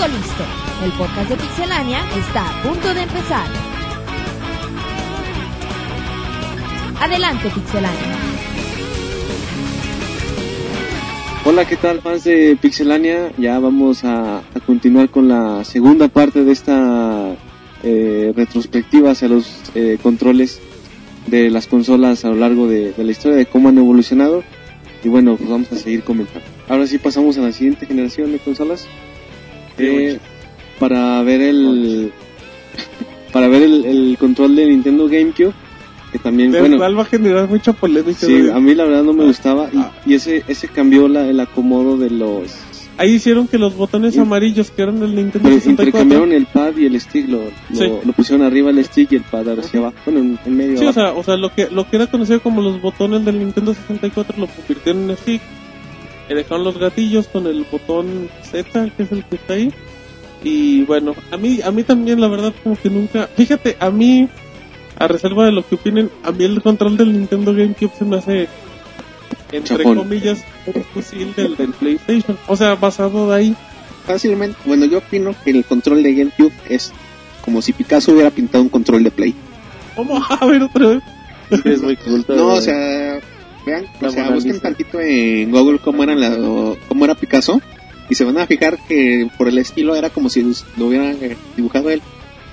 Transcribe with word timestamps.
Todo 0.00 0.08
listo. 0.16 0.44
El 0.82 0.92
podcast 0.92 1.28
de 1.28 1.36
Pixelania 1.36 1.98
está 2.18 2.48
a 2.48 2.62
punto 2.62 2.94
de 2.94 3.02
empezar. 3.02 3.46
Adelante, 6.98 7.50
Pixelania. 7.50 8.16
Hola, 11.44 11.66
¿qué 11.66 11.76
tal 11.76 12.00
fans 12.00 12.24
de 12.24 12.56
Pixelania? 12.58 13.30
Ya 13.36 13.58
vamos 13.58 14.02
a, 14.04 14.38
a 14.38 14.60
continuar 14.64 15.10
con 15.10 15.28
la 15.28 15.64
segunda 15.64 16.08
parte 16.08 16.44
de 16.44 16.52
esta 16.52 17.36
eh, 17.82 18.32
retrospectiva 18.34 19.10
hacia 19.10 19.28
los 19.28 19.52
eh, 19.74 19.98
controles 20.02 20.62
de 21.26 21.50
las 21.50 21.66
consolas 21.66 22.24
a 22.24 22.28
lo 22.28 22.36
largo 22.36 22.68
de, 22.68 22.94
de 22.94 23.04
la 23.04 23.10
historia, 23.10 23.36
de 23.36 23.44
cómo 23.44 23.68
han 23.68 23.76
evolucionado. 23.76 24.44
Y 25.04 25.10
bueno, 25.10 25.36
pues 25.36 25.50
vamos 25.50 25.70
a 25.72 25.76
seguir 25.76 26.04
comentando. 26.04 26.46
Ahora 26.70 26.86
sí 26.86 26.96
pasamos 26.96 27.36
a 27.36 27.42
la 27.42 27.52
siguiente 27.52 27.84
generación 27.84 28.32
de 28.32 28.38
consolas. 28.38 28.88
Eh, 29.82 30.18
para 30.78 31.22
ver 31.22 31.40
el 31.42 32.12
para 33.32 33.48
ver 33.48 33.62
el, 33.62 33.84
el 33.84 34.16
control 34.18 34.56
de 34.56 34.66
Nintendo 34.66 35.06
GameCube 35.08 35.52
que 36.12 36.18
también 36.18 36.50
bueno 36.52 36.78
cual 36.78 36.98
va 36.98 37.02
a 37.02 37.06
generar 37.06 37.48
mucha 37.48 37.72
polémica. 37.72 38.18
sí 38.26 38.48
a 38.52 38.58
mí 38.58 38.74
la 38.74 38.84
verdad 38.84 39.04
no 39.04 39.12
me 39.12 39.24
gustaba 39.24 39.68
Ah. 39.76 39.92
y, 40.04 40.12
y 40.12 40.14
ese 40.16 40.42
ese 40.48 40.68
cambió 40.68 41.06
la, 41.08 41.28
el 41.28 41.38
acomodo 41.40 41.96
de 41.96 42.10
los 42.10 42.52
Ahí 42.96 43.12
hicieron 43.14 43.48
que 43.48 43.56
los 43.56 43.76
botones 43.76 44.12
Sí. 44.12 44.20
amarillos 44.20 44.70
que 44.72 44.82
eran 44.82 45.00
del 45.00 45.14
Nintendo 45.14 45.40
pero 45.48 45.54
64. 45.54 45.70
intercambiaron 45.70 46.32
el 46.32 46.44
pad 46.46 46.76
y 46.76 46.84
el 46.84 47.00
stick 47.00 47.28
lo, 47.30 47.38
lo, 47.44 47.50
Sí. 47.76 47.88
lo 48.04 48.12
pusieron 48.12 48.44
arriba 48.44 48.68
el 48.70 48.84
stick 48.84 49.12
y 49.12 49.16
el 49.16 49.22
pad 49.22 49.48
hacia 49.58 49.80
abajo 49.80 49.96
bueno 50.04 50.20
en, 50.20 50.38
en 50.44 50.56
medio 50.56 50.76
Sí, 50.78 50.84
o 50.86 50.92
sea, 50.92 51.12
o 51.12 51.22
sea 51.22 51.36
lo, 51.36 51.54
que, 51.54 51.68
lo 51.70 51.88
que 51.88 51.96
era 51.96 52.08
conocido 52.08 52.40
como 52.42 52.60
los 52.60 52.80
botones 52.82 53.24
del 53.24 53.38
Nintendo 53.38 53.72
64 53.72 54.36
lo 54.38 54.46
convirtieron 54.48 55.08
en 55.10 55.16
stick. 55.16 55.40
Le 56.30 56.36
dejaron 56.36 56.62
los 56.62 56.78
gatillos 56.78 57.26
con 57.26 57.48
el 57.48 57.66
botón 57.70 58.30
Z, 58.44 58.90
que 58.96 59.02
es 59.02 59.10
el 59.10 59.24
que 59.24 59.34
está 59.34 59.54
ahí. 59.54 59.72
Y 60.44 60.84
bueno, 60.84 61.12
a 61.32 61.36
mí, 61.36 61.58
a 61.60 61.72
mí 61.72 61.82
también 61.82 62.20
la 62.20 62.28
verdad 62.28 62.54
como 62.62 62.76
que 62.76 62.88
nunca... 62.88 63.26
Fíjate, 63.26 63.76
a 63.80 63.90
mí, 63.90 64.28
a 64.96 65.08
reserva 65.08 65.44
de 65.44 65.50
lo 65.50 65.66
que 65.66 65.74
opinen, 65.74 66.08
a 66.22 66.30
mí 66.30 66.44
el 66.44 66.62
control 66.62 66.96
del 66.96 67.12
Nintendo 67.12 67.52
GameCube 67.52 67.90
se 67.98 68.04
me 68.04 68.18
hace, 68.18 68.48
entre 69.50 69.82
comillas, 69.82 70.44
un 70.66 70.84
fusil 70.84 71.34
del, 71.34 71.56
del 71.56 71.72
PlayStation. 71.72 72.38
O 72.46 72.54
sea, 72.54 72.76
basado 72.76 73.28
de 73.30 73.36
ahí. 73.36 73.56
Fácilmente, 74.06 74.56
bueno, 74.64 74.86
yo 74.86 74.98
opino 74.98 75.34
que 75.44 75.50
el 75.50 75.64
control 75.64 76.04
de 76.04 76.14
GameCube 76.14 76.52
es 76.68 76.92
como 77.44 77.60
si 77.60 77.72
Picasso 77.72 78.12
hubiera 78.12 78.30
pintado 78.30 78.62
un 78.62 78.70
control 78.70 79.02
de 79.02 79.10
Play. 79.10 79.34
¿Cómo? 79.96 80.24
A 80.28 80.46
ver 80.46 80.62
otra 80.62 80.86
vez. 80.86 81.02
es 81.64 81.82
muy 81.82 81.96
culto 81.96 82.36
No, 82.36 82.54
o 82.54 82.60
sea, 82.60 83.20
vean, 83.66 83.86
La 84.00 84.08
o 84.08 84.10
sea, 84.10 84.30
busquen 84.30 84.52
Lisa. 84.52 84.62
tantito 84.62 85.00
en 85.00 85.50
Google 85.50 85.78
cómo 85.78 86.02
era 86.02 86.14
la, 86.14 86.30
o 86.38 86.76
cómo 86.88 87.04
era 87.04 87.14
Picasso 87.14 87.60
y 88.08 88.14
se 88.14 88.24
van 88.24 88.38
a 88.38 88.46
fijar 88.46 88.78
que 88.88 89.28
por 89.38 89.48
el 89.48 89.58
estilo 89.58 89.94
era 89.94 90.10
como 90.10 90.28
si 90.28 90.42
lo 90.76 90.86
hubiera 90.86 91.10
eh, 91.12 91.36
dibujado 91.56 91.90
él 91.90 92.02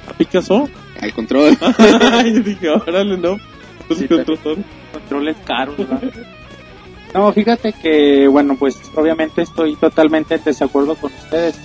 ¿A 0.07 0.13
Picasso? 0.13 0.69
al 1.01 1.13
control. 1.13 1.57
Yo 2.33 2.39
dije, 2.41 2.69
órale, 2.69 3.17
no. 3.17 3.37
Pues 3.87 3.99
Sí, 3.99 4.07
con 4.07 4.17
pero- 4.23 4.35
razón. 4.35 4.65
controles 4.93 5.35
caros, 5.45 5.77
¿verdad? 5.77 6.01
No, 7.13 7.31
fíjate 7.31 7.73
que, 7.73 8.27
bueno, 8.27 8.55
pues 8.57 8.77
obviamente 8.95 9.41
estoy 9.41 9.75
totalmente 9.75 10.35
en 10.35 10.43
desacuerdo 10.43 10.95
con 10.95 11.11
ustedes. 11.13 11.57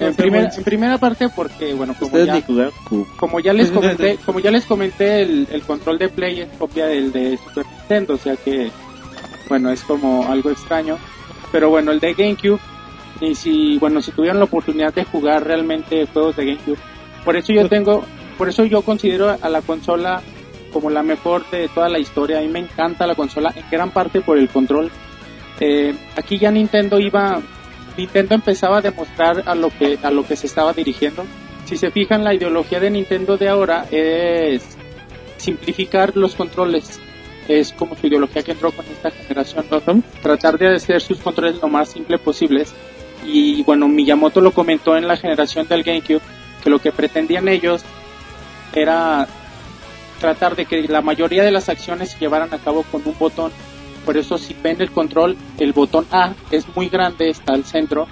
En, 0.00 0.14
Monchis. 0.32 0.58
en 0.58 0.64
primera 0.64 0.98
parte 0.98 1.28
porque, 1.28 1.74
bueno, 1.74 1.94
como 1.98 2.18
ya, 2.18 2.40
como 3.16 3.40
ya 3.40 3.52
les 3.52 3.70
comenté, 3.72 4.16
como 4.24 4.38
ya 4.40 4.50
les 4.50 4.64
comenté, 4.64 5.22
el, 5.22 5.48
el 5.50 5.62
control 5.62 5.98
de 5.98 6.08
Play 6.08 6.40
es 6.40 6.48
copia 6.58 6.86
del 6.86 7.10
de 7.12 7.36
Super 7.36 7.66
Nintendo, 7.66 8.14
o 8.14 8.18
sea 8.18 8.36
que, 8.36 8.70
bueno, 9.48 9.70
es 9.70 9.82
como 9.82 10.26
algo 10.28 10.50
extraño. 10.50 10.98
Pero 11.50 11.70
bueno, 11.70 11.92
el 11.92 12.00
de 12.00 12.14
GameCube, 12.14 12.60
y 13.20 13.34
si, 13.34 13.78
bueno, 13.78 14.00
si 14.00 14.12
tuvieran 14.12 14.38
la 14.38 14.44
oportunidad 14.44 14.94
de 14.94 15.04
jugar 15.04 15.44
realmente 15.44 16.06
juegos 16.06 16.36
de 16.36 16.44
GameCube, 16.44 16.78
por 17.24 17.36
eso 17.36 17.52
yo 17.52 17.68
tengo, 17.70 18.04
por 18.36 18.48
eso 18.48 18.64
yo 18.64 18.82
considero 18.82 19.36
a 19.40 19.48
la 19.48 19.62
consola 19.62 20.22
como 20.72 20.90
la 20.90 21.02
mejor 21.02 21.48
de 21.50 21.68
toda 21.68 21.88
la 21.88 21.98
historia. 21.98 22.38
A 22.38 22.42
mí 22.42 22.48
me 22.48 22.60
encanta 22.60 23.06
la 23.06 23.14
consola, 23.14 23.52
en 23.56 23.64
gran 23.70 23.90
parte 23.90 24.20
por 24.20 24.38
el 24.38 24.48
control. 24.48 24.90
Eh, 25.60 25.94
aquí 26.16 26.38
ya 26.38 26.50
Nintendo 26.50 27.00
iba, 27.00 27.40
Nintendo 27.98 28.36
empezaba 28.36 28.78
a 28.78 28.80
demostrar 28.80 29.42
a 29.44 29.56
lo 29.56 29.70
que 29.70 29.98
a 30.02 30.10
lo 30.12 30.24
que 30.24 30.36
se 30.36 30.46
estaba 30.46 30.72
dirigiendo. 30.72 31.26
Si 31.64 31.76
se 31.76 31.90
fijan, 31.90 32.22
la 32.22 32.32
ideología 32.32 32.78
de 32.78 32.90
Nintendo 32.90 33.36
de 33.36 33.48
ahora 33.48 33.86
es 33.90 34.78
simplificar 35.36 36.16
los 36.16 36.36
controles. 36.36 37.00
Es 37.48 37.72
como 37.72 37.96
su 37.96 38.06
ideología 38.06 38.42
que 38.44 38.52
entró 38.52 38.70
con 38.70 38.86
esta 38.86 39.10
generación. 39.10 39.66
Tratar 40.22 40.58
de 40.58 40.76
hacer 40.76 41.00
sus 41.00 41.18
controles 41.18 41.60
lo 41.60 41.68
más 41.68 41.88
simple 41.88 42.18
posibles. 42.18 42.72
Y 43.26 43.64
bueno, 43.64 43.88
Miyamoto 43.88 44.40
lo 44.40 44.52
comentó 44.52 44.96
en 44.96 45.08
la 45.08 45.16
generación 45.16 45.66
del 45.66 45.82
GameCube, 45.82 46.22
que 46.62 46.70
lo 46.70 46.78
que 46.78 46.92
pretendían 46.92 47.48
ellos 47.48 47.82
era 48.72 49.26
tratar 50.20 50.54
de 50.54 50.66
que 50.66 50.82
la 50.86 51.02
mayoría 51.02 51.42
de 51.42 51.50
las 51.50 51.68
acciones 51.68 52.10
se 52.12 52.18
llevaran 52.18 52.54
a 52.54 52.58
cabo 52.58 52.84
con 52.84 53.02
un 53.04 53.18
botón. 53.18 53.50
Por 54.04 54.16
eso 54.16 54.38
si 54.38 54.54
ven 54.62 54.80
el 54.80 54.90
control, 54.90 55.36
el 55.58 55.72
botón 55.72 56.06
A 56.10 56.34
es 56.50 56.64
muy 56.74 56.88
grande, 56.88 57.28
está 57.28 57.52
al 57.52 57.64
centro, 57.64 58.06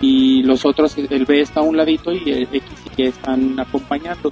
y 0.00 0.42
los 0.42 0.64
otros, 0.64 0.96
el 0.96 1.24
B 1.24 1.40
está 1.40 1.60
a 1.60 1.64
un 1.64 1.76
ladito 1.76 2.12
y 2.12 2.30
el 2.30 2.42
X 2.44 2.62
y 2.96 3.02
Y 3.02 3.06
están 3.06 3.58
acompañando. 3.58 4.30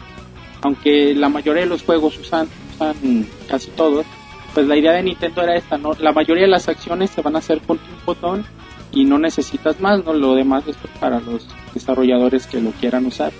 Aunque 0.63 1.15
la 1.15 1.29
mayoría 1.29 1.63
de 1.63 1.69
los 1.69 1.83
juegos 1.83 2.19
usan, 2.19 2.49
usan 2.75 3.27
casi 3.49 3.71
todos, 3.73 4.07
pues 4.55 4.67
la 4.67 4.77
idea 4.77 4.93
de 4.93 5.03
Nintendo 5.03 5.43
era 5.43 5.57
esta, 5.57 5.77
¿no? 5.77 5.93
La 6.01 6.13
mayoría 6.13 6.45
de 6.45 6.51
las 6.51 6.69
acciones 6.69 7.11
se 7.11 7.21
van 7.21 7.37
a 7.37 7.41
hacer 7.41 7.61
con 7.61 7.79
un 7.79 8.05
botón 8.07 8.45
y 8.93 9.05
no 9.05 9.19
necesitas 9.19 9.81
más, 9.81 10.05
¿no? 10.05 10.15
Lo 10.15 10.35
demás 10.35 10.67
es 10.67 10.77
para 11.01 11.21
los 11.21 11.47
desarrolladores 11.75 12.47
que 12.47 12.61
lo 12.61 12.71
quieran 12.71 13.07
usar. 13.07 13.33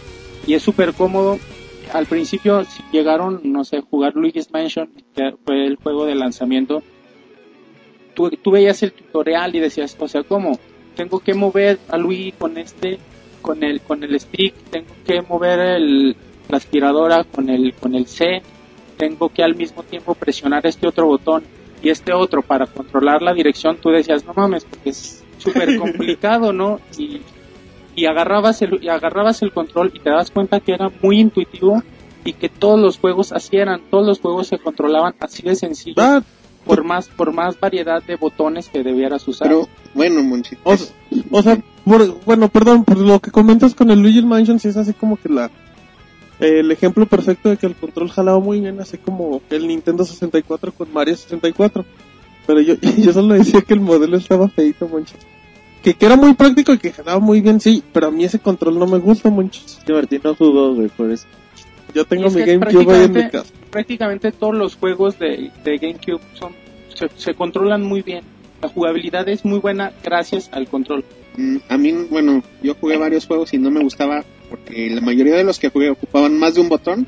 Y 0.47 0.55
es 0.55 0.63
súper 0.63 0.93
cómodo. 0.93 1.39
Al 1.93 2.07
principio 2.07 2.65
si 2.65 2.83
llegaron, 2.93 3.41
no 3.45 3.65
sé, 3.65 3.81
jugar 3.81 4.15
Luigi's 4.15 4.53
Mansion, 4.53 4.91
que 5.15 5.35
fue 5.45 5.67
el 5.67 5.77
juego 5.77 6.05
de 6.05 6.17
lanzamiento, 6.17 6.83
tú, 8.17 8.31
tú 8.31 8.51
veías 8.51 8.83
el 8.83 8.93
tutorial 8.93 9.55
y 9.55 9.61
decías, 9.61 9.97
o 10.01 10.09
sea, 10.09 10.25
¿cómo? 10.25 10.59
Tengo 10.97 11.21
que 11.21 11.35
mover 11.35 11.79
a 11.89 11.99
Luigi 11.99 12.33
con 12.33 12.57
este, 12.59 12.99
con 13.43 13.63
el, 13.63 13.81
con 13.83 14.03
el 14.03 14.19
stick, 14.19 14.55
tengo 14.71 14.95
que 15.05 15.21
mover 15.21 15.61
el, 15.61 16.17
la 16.49 16.57
aspiradora 16.57 17.23
con 17.25 17.49
el, 17.51 17.75
con 17.75 17.95
el 17.95 18.07
C, 18.07 18.43
tengo 18.97 19.29
que 19.29 19.45
al 19.45 19.55
mismo 19.55 19.83
tiempo 19.83 20.15
presionar 20.15 20.67
este 20.67 20.89
otro 20.89 21.07
botón 21.07 21.45
y 21.83 21.91
este 21.91 22.13
otro 22.15 22.43
para 22.43 22.67
controlar 22.67 23.21
la 23.21 23.35
dirección, 23.35 23.77
tú 23.77 23.91
decías, 23.91 24.25
no 24.25 24.33
mames, 24.35 24.65
porque 24.65 24.91
es 24.91 25.23
súper 25.39 25.77
complicado, 25.79 26.53
¿no? 26.53 26.81
Y, 26.99 27.21
y 27.95 28.07
agarrabas 28.07 28.63
el, 28.63 28.83
y 28.83 28.89
agarrabas 28.89 29.43
el 29.43 29.53
control 29.53 29.93
y 29.95 30.01
te 30.01 30.11
das 30.11 30.31
cuenta 30.31 30.61
que 30.61 30.73
era 30.73 30.91
muy 31.03 31.21
intuitivo 31.21 31.83
y 32.25 32.33
que 32.33 32.49
todos 32.49 32.81
los 32.81 32.99
juegos 32.99 33.33
así 33.33 33.57
eran, 33.57 33.83
todos 33.91 34.07
los 34.07 34.21
juegos 34.21 34.49
se 34.49 34.59
controlaban 34.59 35.15
así 35.21 35.43
de 35.43 35.55
sencillo, 35.55 36.03
Ah, 36.03 36.23
por 36.67 36.85
más, 36.85 37.09
por 37.09 37.33
más 37.33 37.59
variedad 37.59 38.03
de 38.03 38.17
botones 38.17 38.69
que 38.69 38.83
debieras 38.83 39.27
usar. 39.29 39.49
Pero 39.49 39.69
bueno, 39.95 40.23
Monchi, 40.23 40.57
O, 40.65 40.77
o 41.31 41.43
sea, 41.43 41.59
por- 41.85 42.21
bueno, 42.25 42.49
perdón, 42.49 42.85
por 42.85 42.99
lo 42.99 43.21
que 43.21 43.31
comentas 43.31 43.75
con 43.75 43.91
el 43.91 44.01
Luigi 44.01 44.23
Mansion, 44.23 44.59
sí 44.59 44.69
es 44.69 44.77
así 44.77 44.93
como 44.93 45.17
que 45.17 45.29
la 45.29 45.51
el 46.39 46.71
ejemplo 46.71 47.07
perfecto 47.07 47.49
de 47.49 47.57
que 47.57 47.67
el 47.67 47.75
control 47.75 48.11
jalaba 48.11 48.39
muy 48.39 48.61
bien, 48.61 48.79
así 48.79 48.99
como 48.99 49.41
el 49.49 49.67
Nintendo 49.67 50.05
64 50.05 50.71
con 50.73 50.93
Mario 50.93 51.17
64. 51.17 51.85
Pero 52.47 52.61
yo, 52.61 52.75
yo 52.99 53.13
solo 53.13 53.35
decía 53.35 53.63
que 53.63 53.73
el 53.75 53.81
modelo 53.81 54.19
estaba 54.19 54.49
feito, 54.49 54.87
monchis. 54.87 55.17
Que, 55.83 55.95
que 55.95 56.05
era 56.05 56.17
muy 56.17 56.35
práctico 56.35 56.73
y 56.75 56.79
que 56.79 56.93
jalaba 56.93 57.21
muy 57.21 57.41
bien, 57.41 57.61
sí, 57.61 57.83
pero 57.93 58.09
a 58.09 58.11
mí 58.11 58.25
ese 58.25 58.39
control 58.41 58.79
no 58.79 58.87
me 58.87 58.99
gusta, 58.99 59.31
monchis. 59.31 59.79
Sí, 59.87 59.93
Martín 59.93 60.21
no 60.25 60.35
jugó, 60.35 60.75
güey, 60.75 60.89
por 60.89 61.11
eso. 61.11 61.27
Yo 61.95 62.05
tengo 62.05 62.29
mi 62.29 62.43
GameCube 62.43 62.93
ahí 62.95 63.05
en 63.05 63.13
mi 63.13 63.31
casa. 63.31 63.51
Prácticamente 63.77 64.33
todos 64.33 64.55
los 64.57 64.75
juegos 64.77 65.19
de, 65.19 65.51
de 65.63 65.77
GameCube 65.77 66.21
son, 66.33 66.53
se, 66.95 67.11
se 67.15 67.35
controlan 67.35 67.83
muy 67.83 68.01
bien. 68.01 68.25
La 68.63 68.69
jugabilidad 68.71 69.29
es 69.29 69.45
muy 69.45 69.59
buena 69.59 69.93
gracias 70.03 70.49
al 70.51 70.67
control. 70.67 71.05
mm, 71.37 71.57
a 71.69 71.77
mí, 71.77 71.93
bueno, 72.09 72.43
yo 72.63 72.75
jugué 72.81 72.97
varios 72.97 73.27
juegos 73.27 73.53
y 73.53 73.59
no 73.59 73.71
me 73.71 73.83
gustaba 73.83 74.25
porque 74.49 74.89
la 74.89 75.03
mayoría 75.03 75.35
de 75.37 75.45
los 75.45 75.59
que 75.59 75.69
jugué 75.69 75.91
ocupaban 75.91 76.39
más 76.39 76.55
de 76.55 76.63
un 76.63 76.71
botón 76.71 77.07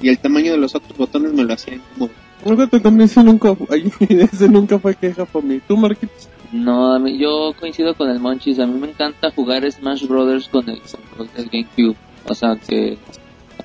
y 0.00 0.08
el 0.08 0.18
tamaño 0.18 0.52
de 0.52 0.58
los 0.58 0.74
otros 0.74 0.96
botones 0.96 1.34
me 1.34 1.44
lo 1.44 1.52
hacían 1.52 1.82
como 1.98 2.08
Fíjate, 2.44 2.80
también 2.80 3.10
ese 3.10 3.22
nunca, 3.22 3.54
ese 4.08 4.48
nunca 4.48 4.78
fue 4.78 4.94
queja 4.94 5.26
para 5.26 5.44
mí. 5.44 5.60
¿Tú, 5.68 5.76
Marquitos? 5.76 6.28
No, 6.52 6.98
mí- 6.98 7.18
yo 7.18 7.52
coincido 7.60 7.94
con 7.94 8.08
el 8.08 8.20
Monchis. 8.20 8.58
A 8.58 8.66
mí 8.66 8.78
me 8.80 8.88
encanta 8.88 9.30
jugar 9.32 9.70
Smash 9.70 10.06
Brothers 10.06 10.48
con 10.48 10.66
el 10.70 10.80
control 10.80 11.28
del 11.36 11.48
GameCube. 11.50 11.96
O 12.26 12.34
sea, 12.34 12.56
que, 12.56 12.96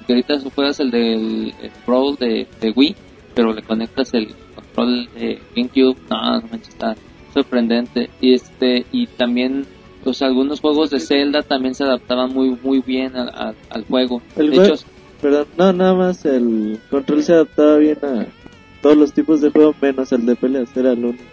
que 0.05 0.13
ahorita 0.13 0.39
juegas 0.53 0.79
el 0.79 0.91
del 0.91 1.53
el 1.61 1.71
Brawl 1.85 2.15
de, 2.17 2.47
de 2.59 2.71
Wii, 2.71 2.95
pero 3.33 3.53
le 3.53 3.61
conectas 3.61 4.13
el 4.13 4.29
control 4.55 5.09
de 5.13 5.39
GameCube. 5.55 5.97
No, 6.09 6.39
no 6.39 6.47
manches, 6.47 6.69
está 6.69 6.95
sorprendente. 7.33 8.09
Y 8.19 8.33
este, 8.33 8.85
y 8.91 9.07
también, 9.07 9.65
pues 10.03 10.21
algunos 10.21 10.59
juegos 10.59 10.89
de 10.89 10.99
Zelda 10.99 11.41
también 11.41 11.75
se 11.75 11.83
adaptaban 11.83 12.33
muy, 12.33 12.57
muy 12.63 12.81
bien 12.81 13.15
al, 13.15 13.29
al, 13.29 13.55
al 13.69 13.85
juego. 13.85 14.21
El 14.35 14.51
de 14.51 14.65
hecho, 14.65 14.85
Perdón, 15.21 15.47
no, 15.55 15.71
nada 15.71 15.93
más 15.93 16.25
el 16.25 16.79
control 16.89 17.21
se 17.21 17.33
adaptaba 17.33 17.77
bien 17.77 17.99
a 18.01 18.25
todos 18.81 18.97
los 18.97 19.13
tipos 19.13 19.39
de 19.39 19.51
juego, 19.51 19.75
menos 19.79 20.11
el 20.11 20.25
de 20.25 20.35
peleas, 20.35 20.75
era 20.75 20.93
el 20.93 21.05
único 21.05 21.23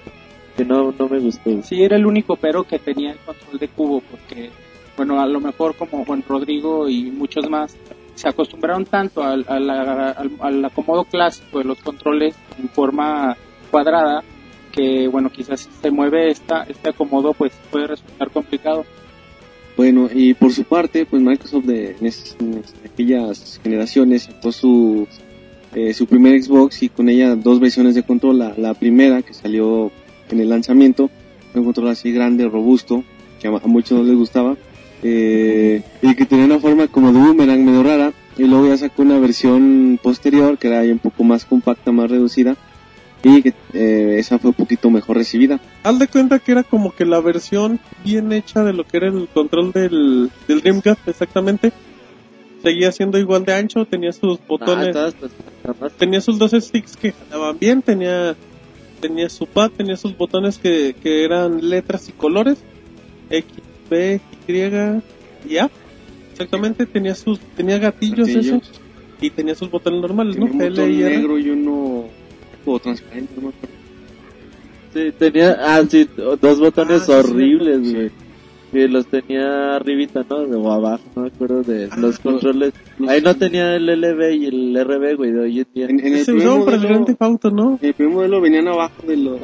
que 0.57 0.65
no, 0.65 0.93
no 0.93 1.09
me 1.09 1.19
gustó. 1.19 1.63
Sí, 1.63 1.83
era 1.83 1.97
el 1.97 2.05
único 2.05 2.37
pero 2.37 2.65
que 2.65 2.79
tenía 2.79 3.13
el 3.13 3.19
control 3.19 3.59
de 3.59 3.69
cubo, 3.69 4.03
porque 4.11 4.51
bueno, 4.95 5.21
a 5.21 5.27
lo 5.27 5.41
mejor 5.41 5.75
como 5.75 6.05
Juan 6.05 6.23
Rodrigo 6.29 6.87
y 6.89 7.05
muchos 7.05 7.49
más, 7.49 7.77
se 8.19 8.29
acostumbraron 8.29 8.85
tanto 8.85 9.23
al, 9.23 9.45
al- 9.49 10.65
acomodo 10.65 11.05
clásico 11.05 11.59
de 11.59 11.65
los 11.65 11.79
controles 11.79 12.35
en 12.61 12.69
forma 12.69 13.37
cuadrada 13.71 14.25
que, 14.73 15.07
bueno, 15.09 15.31
quizás 15.31 15.61
si 15.61 15.71
se 15.81 15.91
mueve 15.91 16.31
esta, 16.31 16.65
este 16.65 16.91
acomodo, 16.91 17.33
pues 17.33 17.53
puede 17.71 17.87
resultar 17.87 18.31
complicado. 18.31 18.85
Bueno, 19.77 20.09
y 20.13 20.35
por 20.35 20.53
su 20.53 20.65
parte, 20.65 21.07
pues 21.07 21.23
Microsoft 21.23 21.65
de, 21.67 21.97
en, 22.01 22.07
en 22.07 22.63
aquellas 22.85 23.61
generaciones 23.63 24.25
sacó 24.25 24.51
su, 24.51 25.07
eh, 25.75 25.95
su 25.95 26.07
primer 26.07 26.43
Xbox 26.43 26.83
y 26.83 26.89
con 26.89 27.09
ella 27.09 27.37
dos 27.37 27.61
versiones 27.61 27.95
de 27.95 28.03
control. 28.03 28.39
La, 28.57 28.75
primera 28.75 29.23
que 29.23 29.33
salió 29.33 29.93
en 30.31 30.41
el 30.41 30.49
lanzamiento, 30.49 31.09
un 31.55 31.65
control 31.65 31.89
así 31.89 32.11
grande, 32.13 32.49
robusto, 32.49 33.05
que 33.41 33.47
a 33.47 33.51
muchos 33.53 33.99
no 33.99 34.05
les 34.05 34.17
gustaba, 34.17 34.57
eh, 35.03 35.83
y 36.03 36.15
que 36.15 36.27
tenía 36.27 36.45
una 36.47 36.59
forma 36.59 36.87
como 36.89 37.13
de 37.13 37.19
boomerang 37.19 37.65
medio 37.65 37.83
rara. 37.83 38.13
Y 38.37 38.45
luego 38.45 38.69
ya 38.69 38.77
sacó 38.77 39.03
una 39.03 39.19
versión 39.19 39.99
posterior 40.01 40.59
que 40.59 40.69
era 40.69 40.79
ahí 40.81 40.91
un 40.93 41.01
poco 41.01 41.25
más 41.25 41.45
compacta, 41.45 41.91
más 41.91 42.09
reducida, 42.09 42.57
y 43.25 43.43
que 43.43 43.53
eh, 43.73 44.15
esa 44.19 44.39
fue 44.39 44.51
un 44.51 44.55
poquito 44.55 44.91
mejor 44.91 45.17
recibida. 45.17 45.59
Haz 45.83 45.99
de 45.99 46.07
cuenta 46.07 46.39
que 46.39 46.53
era 46.53 46.63
como 46.63 46.95
que 46.95 47.05
la 47.05 47.21
versión 47.21 47.81
bien 48.05 48.33
hecha 48.33 48.63
de 48.63 48.73
lo 48.73 48.85
que 48.85 48.99
era 48.99 49.09
el 49.09 49.27
control 49.35 49.73
del, 49.73 50.31
del 50.47 50.61
Dreamcast, 50.61 51.09
exactamente. 51.09 51.73
Seguía 52.63 52.93
siendo 52.93 53.19
igual 53.19 53.45
de 53.45 53.55
ancho, 53.55 53.85
tenía 53.87 54.13
sus 54.13 54.39
botones, 54.47 54.89
Ah, 54.89 54.93
todas 54.93 55.15
programas. 55.63 55.93
tenía 55.95 56.21
sus 56.21 56.39
dos 56.39 56.53
sticks 56.53 56.97
que 56.97 57.13
jalaban 57.13 57.59
bien, 57.59 57.83
tenía, 57.83 58.37
tenía 59.01 59.29
su 59.29 59.47
pad, 59.47 59.71
tenía 59.77 59.97
sus 59.97 60.17
botones 60.17 60.59
que, 60.59 60.95
que 61.03 61.25
eran 61.25 61.69
letras 61.69 62.09
y 62.09 62.13
colores, 62.13 62.59
X, 63.31 63.53
B, 63.89 64.21
Y, 64.47 65.53
y 65.53 65.57
A. 65.59 65.71
Exactamente, 66.33 66.87
tenía 66.87 67.15
sus, 67.15 67.39
tenía 67.57 67.79
gatillos, 67.79 68.29
Gatillos. 68.29 68.47
eso, 68.47 68.61
y 69.21 69.31
tenía 69.31 69.55
sus 69.55 69.71
botones 69.71 70.01
normales, 70.01 70.37
¿no? 70.39 70.47
Tenía 70.47 70.57
un 70.57 70.63
L 70.63 70.71
botón 70.81 70.93
y 70.93 70.97
negro 70.99 71.39
y 71.39 71.51
uno 71.51 72.05
como 72.65 72.79
transparente, 72.79 73.33
no 73.37 73.43
me 73.43 73.49
acuerdo. 73.49 73.77
Sí, 74.95 75.13
tenía, 75.19 75.57
ah, 75.61 75.83
sí, 75.89 76.09
dos 76.41 76.61
botones 76.61 77.09
Ah, 77.09 77.19
horribles, 77.19 77.87
sí. 77.87 77.95
güey. 77.95 78.11
Que 78.71 78.87
los 78.87 79.07
tenía 79.07 79.77
arribita, 79.77 80.25
¿no? 80.29 80.37
O 80.37 80.71
abajo, 80.73 81.03
no 81.17 81.23
me 81.23 81.29
acuerdo 81.29 81.63
de 81.63 81.89
Ah, 81.91 81.97
los 81.99 82.19
controles. 82.19 82.75
los- 82.99 83.09
Ahí 83.09 83.23
no 83.23 83.35
tenía 83.35 83.75
el 83.77 83.89
LB 83.89 84.35
y 84.35 84.47
el 84.47 84.77
RB, 84.77 85.17
güey, 85.17 85.33
de 85.33 85.41
hoy 85.41 85.59
en 85.61 85.67
día. 85.75 85.87
En, 85.87 86.01
en 86.01 86.15
el 86.15 86.19
Se 86.25 86.33
primer 86.33 86.47
usaban 86.49 86.65
para 86.67 86.77
el 86.77 86.83
modelo- 86.83 86.89
Grand 86.95 87.07
Theft 87.07 87.23
Auto, 87.23 87.51
¿no? 87.51 87.79
En 87.81 87.89
el 87.89 87.95
primer 87.95 88.15
modelo 88.15 88.41
venían 88.43 88.69
abajo 88.69 89.03
de 89.07 89.17
los 89.17 89.41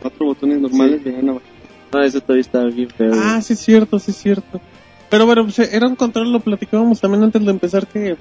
cuatro 0.00 0.26
botones 0.26 0.60
normales, 0.60 1.02
venían 1.02 1.30
abajo. 1.30 1.44
No, 1.92 2.02
eso 2.02 2.20
todavía 2.20 2.42
estaba 2.42 2.64
bien 2.66 2.88
feo. 2.90 3.12
Ah, 3.14 3.40
sí 3.42 3.54
es 3.54 3.60
cierto, 3.60 3.98
sí 3.98 4.10
es 4.12 4.16
cierto. 4.16 4.60
Pero 5.08 5.26
bueno, 5.26 5.44
pues 5.44 5.58
era 5.58 5.88
un 5.88 5.96
control, 5.96 6.30
lo 6.32 6.40
platicábamos 6.40 7.00
también 7.00 7.24
antes 7.24 7.44
de 7.44 7.50
empezar, 7.50 7.86
que, 7.88 8.16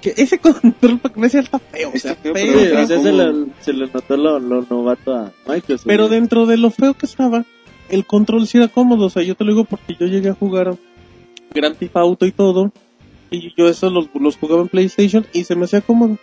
que 0.00 0.14
ese 0.16 0.38
control 0.40 0.98
para 1.00 1.12
que 1.14 1.20
me 1.20 1.26
está 1.26 1.58
feo, 1.58 1.90
o 1.94 1.98
sea, 1.98 2.12
Está 2.12 2.22
feo, 2.22 2.34
feo, 2.34 2.46
pero 2.46 2.58
o 2.58 2.62
era 2.62 2.86
sea, 2.86 2.96
como- 2.96 3.08
se, 3.08 3.12
le, 3.12 3.46
se 3.60 3.72
le 3.72 3.86
notó 3.92 4.16
lo, 4.16 4.38
lo 4.38 4.62
novato 4.70 5.12
a 5.14 5.32
Microsoft. 5.48 5.86
Pero 5.86 6.08
dentro 6.08 6.46
de 6.46 6.56
lo 6.56 6.70
feo 6.70 6.94
que 6.94 7.06
estaba, 7.06 7.44
el 7.88 8.06
control 8.06 8.46
sí 8.46 8.58
era 8.58 8.68
cómodo, 8.68 9.06
o 9.06 9.10
sea, 9.10 9.22
yo 9.24 9.34
te 9.34 9.42
lo 9.44 9.50
digo 9.52 9.64
porque 9.64 9.96
yo 9.98 10.06
llegué 10.06 10.28
a 10.28 10.34
jugar 10.34 10.76
Grand 11.52 11.76
Theft 11.76 11.96
Auto 11.96 12.26
y 12.26 12.32
todo, 12.32 12.70
y 13.30 13.52
yo 13.56 13.66
eso 13.68 13.90
los, 13.90 14.06
los 14.14 14.36
jugaba 14.36 14.62
en 14.62 14.68
PlayStation 14.68 15.26
y 15.32 15.42
se 15.44 15.56
me 15.56 15.64
hacía 15.64 15.80
cómodo. 15.80 16.16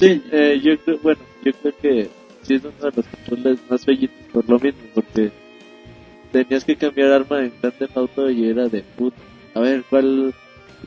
Sí, 0.00 0.20
eh, 0.32 0.60
yo 0.62 0.76
creo, 0.78 0.98
bueno, 1.02 1.20
yo 1.44 1.52
creo 1.52 1.74
que 1.80 2.10
sí 2.42 2.54
es 2.54 2.62
uno 2.64 2.72
de 2.90 2.96
los 2.96 3.06
controles 3.06 3.58
más 3.70 3.84
bellitos 3.86 4.16
por 4.32 4.48
lo 4.48 4.58
mismo, 4.58 4.80
porque 4.94 5.30
tenías 6.32 6.64
que 6.64 6.76
cambiar 6.76 7.12
arma 7.12 7.40
en 7.44 7.52
Grand 7.60 7.76
Theft 7.78 7.96
Auto 7.96 8.30
y 8.30 8.46
era 8.48 8.68
de 8.68 8.82
puta. 8.82 9.16
A 9.54 9.60
ver, 9.60 9.84
¿cuál? 9.88 10.32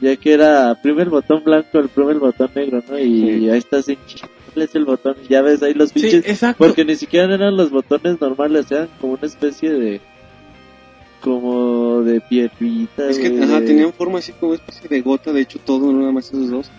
Ya 0.02 0.16
que 0.16 0.34
era 0.34 0.74
primer 0.82 1.10
botón 1.10 1.44
blanco, 1.44 1.78
el 1.80 1.90
primer 1.90 2.18
botón 2.18 2.50
negro, 2.56 2.82
¿no? 2.90 2.98
Y 2.98 3.22
Sí. 3.40 3.50
ahí 3.50 3.58
estás 3.60 3.88
en 3.90 3.96
ch- 3.98 4.28
¿cuál 4.54 4.66
es 4.66 4.74
el 4.76 4.86
botón? 4.86 5.16
Y 5.24 5.28
ya 5.32 5.42
ves 5.42 5.62
ahí 5.62 5.74
los 5.74 5.92
pinches, 5.92 6.26
exacto. 6.28 6.64
porque 6.66 6.84
ni 6.84 6.96
siquiera 6.96 7.34
eran 7.34 7.56
los 7.56 7.70
botones 7.70 8.20
normales, 8.20 8.72
eran 8.72 8.90
como 9.00 9.14
una 9.14 9.28
especie 9.28 9.70
de, 9.72 10.02
como 11.22 12.02
de 12.02 12.20
piedrita. 12.22 13.10
Es 13.10 13.20
que 13.20 13.40
ajá, 13.42 13.64
tenían 13.64 13.94
forma 13.94 14.20
así 14.20 14.32
como 14.34 14.54
especie 14.54 14.90
de 14.90 15.02
gota, 15.02 15.32
de 15.32 15.42
hecho 15.42 15.60
todo, 15.60 15.92
no 15.92 16.00
nada 16.00 16.12
más 16.12 16.28
esos 16.28 16.50
dos. 16.50 16.70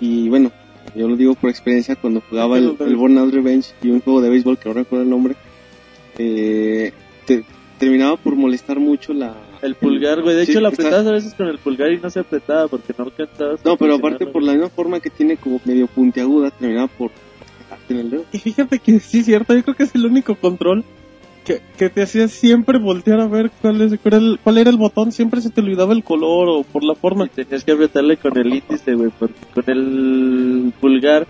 Y 0.00 0.28
bueno, 0.28 0.50
yo 0.94 1.08
lo 1.08 1.16
digo 1.16 1.34
por 1.34 1.50
experiencia, 1.50 1.96
cuando 1.96 2.20
jugaba 2.28 2.58
el, 2.58 2.76
el 2.80 2.96
Burnout 2.96 3.32
Revenge 3.32 3.68
y 3.82 3.90
un 3.90 4.00
juego 4.00 4.20
de 4.20 4.30
béisbol 4.30 4.58
que 4.58 4.68
no 4.68 4.74
recuerdo 4.74 5.04
el 5.04 5.10
nombre, 5.10 5.34
eh, 6.18 6.92
te- 7.26 7.44
terminaba 7.78 8.16
por 8.16 8.36
molestar 8.36 8.78
mucho 8.78 9.12
la... 9.12 9.34
El 9.62 9.74
pulgar, 9.74 10.22
güey. 10.22 10.36
De 10.36 10.46
Sí, 10.46 10.52
hecho, 10.52 10.60
lo 10.60 10.68
está- 10.70 10.82
apretabas 10.84 11.06
a 11.06 11.12
veces 11.12 11.34
con 11.34 11.46
el 11.48 11.58
pulgar 11.58 11.92
y 11.92 11.98
no 11.98 12.08
se 12.10 12.20
apretaba 12.20 12.66
porque 12.68 12.94
no 12.96 13.04
alcanzabas. 13.04 13.64
No, 13.64 13.76
pero 13.76 13.94
aparte 13.96 14.26
por 14.26 14.42
la 14.42 14.52
misma 14.52 14.68
forma 14.70 15.00
que 15.00 15.10
tiene 15.10 15.36
como 15.36 15.60
medio 15.64 15.86
puntiaguda, 15.86 16.50
terminaba 16.50 16.88
por... 16.88 17.10
en 17.88 17.96
el 17.98 18.10
dedo. 18.10 18.24
Y 18.32 18.38
fíjate 18.38 18.78
que 18.78 19.00
sí 19.00 19.18
es 19.20 19.26
cierto, 19.26 19.54
yo 19.54 19.62
creo 19.62 19.76
que 19.76 19.82
es 19.84 19.94
el 19.94 20.06
único 20.06 20.34
control 20.34 20.84
que, 21.44 21.60
que 21.76 21.90
te 21.90 22.02
hacía 22.02 22.28
siempre 22.28 22.78
voltear 22.78 23.20
a 23.20 23.26
ver 23.26 23.50
cuál, 23.60 23.80
es, 23.82 23.98
cuál, 24.00 24.14
era 24.14 24.16
el, 24.18 24.38
cuál 24.42 24.58
era 24.58 24.70
el 24.70 24.76
botón, 24.76 25.12
siempre 25.12 25.40
se 25.40 25.50
te 25.50 25.60
olvidaba 25.60 25.92
el 25.92 26.04
color 26.04 26.48
o 26.48 26.62
por 26.62 26.84
la 26.84 26.94
forma. 26.94 27.26
Y 27.26 27.28
tenías 27.28 27.64
que 27.64 27.72
apretarle 27.72 28.16
con 28.16 28.36
el 28.38 28.54
índice, 28.54 28.94
güey, 28.94 29.10
porque 29.18 29.34
con 29.54 29.64
el 29.66 30.72
pulgar 30.80 31.26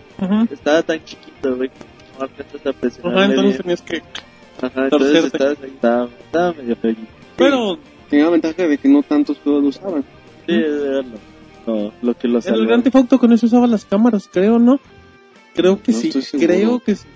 estaba 0.50 0.82
tan 0.82 1.04
chiquito, 1.04 1.56
güey, 1.56 1.70
no 2.18 2.24
alcanzas 2.24 2.66
a 2.66 3.08
Ajá, 3.08 3.24
entonces 3.24 3.42
bien. 3.42 3.56
tenías 3.58 3.82
que... 3.82 4.02
Ajá, 4.62 4.84
entonces 4.84 5.24
estabas 5.24 5.58
estaba, 5.62 6.08
estaba 6.26 6.52
medio 6.52 6.76
feo. 6.76 6.94
Pero 7.36 7.78
Tenía 8.10 8.24
la 8.24 8.32
ventaja 8.32 8.66
de 8.66 8.76
que 8.76 8.88
no 8.88 9.02
tantos 9.04 9.38
juegos 9.38 9.62
lo 9.62 9.68
usaban. 9.68 10.04
Sí, 10.46 10.52
era 10.52 11.02
lo, 11.02 11.14
lo, 11.66 11.92
lo 12.02 12.14
que 12.14 12.26
lo 12.26 12.38
el 12.38 12.42
salvó. 12.42 12.66
Grand 12.66 12.82
Theft 12.82 12.96
Auto 12.96 13.18
con 13.20 13.32
eso 13.32 13.46
usaba 13.46 13.68
las 13.68 13.84
cámaras, 13.84 14.28
creo, 14.30 14.58
¿no? 14.58 14.80
Creo 15.54 15.80
que 15.80 15.92
No 15.92 15.98
sí, 15.98 16.12
creo 16.38 16.80
que 16.80 16.96
sí. 16.96 17.06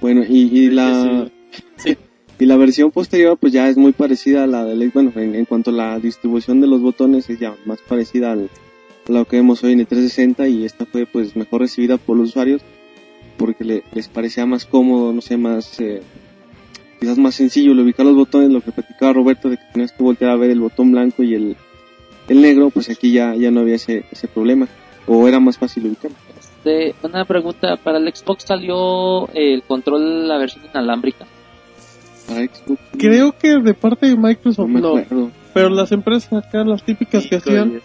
Bueno, 0.00 0.22
y, 0.26 0.44
y 0.44 0.48
Sí, 0.48 0.70
la... 0.70 1.28
sí. 1.76 1.96
Y 2.38 2.46
la 2.46 2.56
versión 2.56 2.90
posterior 2.90 3.36
pues 3.38 3.52
ya 3.52 3.68
es 3.68 3.76
muy 3.76 3.92
parecida 3.92 4.44
a 4.44 4.46
la 4.46 4.64
del... 4.64 4.90
Bueno, 4.90 5.12
en, 5.14 5.44
cuanto 5.44 5.70
a 5.70 5.74
la 5.74 5.98
distribución 6.00 6.60
de 6.60 6.66
los 6.66 6.80
botones 6.80 7.30
es 7.30 7.38
ya 7.38 7.54
más 7.64 7.78
parecida 7.88 8.32
a 8.32 8.36
lo 9.06 9.24
que 9.26 9.36
vemos 9.36 9.62
hoy 9.62 9.72
en 9.72 9.80
el 9.80 9.86
360 9.86 10.48
y 10.48 10.64
esta 10.64 10.84
fue 10.86 11.06
pues 11.06 11.36
mejor 11.36 11.60
recibida 11.60 11.96
por 11.96 12.16
los 12.16 12.30
usuarios 12.30 12.62
porque 13.36 13.64
le- 13.64 13.82
les 13.92 14.08
parecía 14.08 14.46
más 14.46 14.64
cómodo, 14.64 15.12
no 15.12 15.20
sé, 15.20 15.36
más... 15.36 15.78
Eh, 15.80 16.02
quizás 17.00 17.18
más 17.18 17.34
sencillo 17.34 17.72
ubicar 17.72 18.06
los 18.06 18.14
botones, 18.16 18.50
lo 18.50 18.60
que 18.62 18.72
platicaba 18.72 19.12
Roberto 19.12 19.50
de 19.50 19.56
que 19.58 19.62
tenías 19.72 19.92
que 19.92 20.02
voltear 20.02 20.30
a 20.30 20.36
ver 20.36 20.50
el 20.50 20.60
botón 20.60 20.90
blanco 20.90 21.22
y 21.22 21.34
el, 21.34 21.56
el 22.28 22.40
negro, 22.42 22.70
pues 22.70 22.88
aquí 22.90 23.12
ya, 23.12 23.34
ya 23.34 23.50
no 23.50 23.60
había 23.60 23.74
ese, 23.76 24.04
ese 24.10 24.26
problema 24.26 24.66
o 25.06 25.28
era 25.28 25.38
más 25.38 25.58
fácil 25.58 25.86
ubicarlo. 25.86 26.16
Este, 26.38 26.94
una 27.06 27.24
pregunta, 27.26 27.76
¿para 27.76 27.98
el 27.98 28.12
Xbox 28.14 28.44
salió 28.44 29.28
el 29.34 29.62
control, 29.64 30.26
la 30.26 30.38
versión 30.38 30.64
inalámbrica? 30.64 31.26
Para 32.26 32.40
Xbox, 32.46 32.80
Creo 32.98 33.32
que 33.38 33.58
de 33.58 33.74
parte 33.74 34.06
de 34.06 34.14
no 34.16 34.22
Microsoft 34.28 34.68
me 34.68 34.80
no, 34.80 34.88
acuerdo. 34.96 35.30
pero 35.52 35.68
las 35.70 35.92
empresas 35.92 36.32
acá, 36.44 36.64
las 36.64 36.82
típicas 36.82 37.24
que 37.26 37.40
Cinco 37.40 37.50
hacían, 37.50 37.80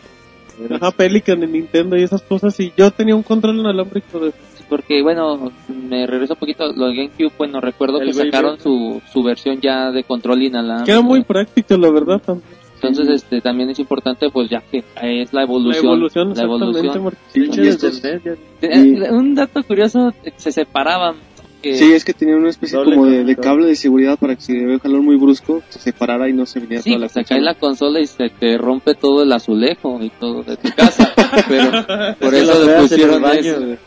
ajá, 0.72 0.91
Pelican 0.91 1.43
en 1.43 1.51
Nintendo 1.53 1.98
y 1.98 2.03
esas 2.03 2.22
cosas, 2.22 2.60
y 2.60 2.72
yo 2.77 2.89
tenía 2.91 3.15
un 3.15 3.24
control 3.24 3.58
inalámbrico 3.60 4.19
de... 4.19 4.31
Porque, 4.69 5.01
bueno, 5.01 5.51
me 5.67 6.05
regreso 6.05 6.34
un 6.36 6.39
poquito, 6.39 6.67
los 6.74 6.93
GameCube, 6.93 7.31
bueno, 7.39 7.60
recuerdo 7.60 8.00
El 8.01 8.08
que 8.08 8.13
sacaron 8.13 8.60
su, 8.60 9.01
su 9.12 9.24
versión 9.24 9.60
ya 9.60 9.91
de 9.91 10.03
control 10.03 10.43
inalámbrico. 10.43 10.86
Que 10.86 10.91
era 10.91 11.01
muy 11.01 11.24
práctico, 11.24 11.75
la 11.75 11.89
verdad. 11.89 12.22
también. 12.24 12.60
Entonces, 12.75 13.10
este, 13.10 13.41
también 13.41 13.69
es 13.72 13.79
importante, 13.79 14.29
pues 14.29 14.48
ya 14.50 14.62
que 14.72 14.77
es 15.01 15.34
la 15.34 15.39
La 15.41 15.43
evolución. 15.43 15.86
evolución, 15.86 16.34
la 16.36 16.43
evolución. 16.43 17.03
De 17.03 17.12
Sí, 17.34 17.50
NES 17.50 18.01
ya- 18.01 18.31
Eh, 18.62 18.79
Y- 18.79 19.10
Un 19.12 19.34
dato 19.36 19.63
curioso, 19.63 20.13
se 20.38 20.51
separaban. 20.51 21.15
Que- 21.61 21.75
Sí, 21.75 21.91
es 21.93 22.03
que 22.05 22.13
tenía 22.13 22.35
una 22.35 22.49
especie 22.49 22.77
Doble 22.77 22.95
como 22.95 23.05
de, 23.07 23.35
cable 23.35 23.65
de 23.67 23.75
seguridad 23.75 24.17
para 24.17 24.35
que 24.35 24.41
si 24.41 24.53
había 24.57 24.73
un 24.73 24.79
calor 24.79 25.01
muy 25.01 25.15
brusco 25.17 25.61
se 25.69 25.79
separara 25.79 26.29
y 26.29 26.33
no 26.33 26.45
se 26.45 26.59
viniera 26.59 26.81
Sí, 26.83 26.91
toda 26.91 26.99
la 27.01 27.05
pues 27.07 27.13
se 27.13 27.19
cae 27.25 27.37
consola. 27.39 27.51
la 27.51 27.59
consola 27.59 27.99
y 27.99 28.07
se 28.07 28.29
te 28.29 28.57
rompe 28.57 28.95
todo 28.95 29.23
el 29.23 29.31
azulejo 29.31 29.99
y 30.01 30.09
todo 30.09 30.43
de 30.43 30.57
tu 30.57 30.69
casa. 30.75 31.11
Pero 31.47 32.15
por 32.19 32.33
eso 32.33 32.53
lo 32.59 32.65
le 32.65 32.75
el 32.75 32.81
pusieron 32.81 33.21
baño, 33.21 33.39
eso. 33.41 33.77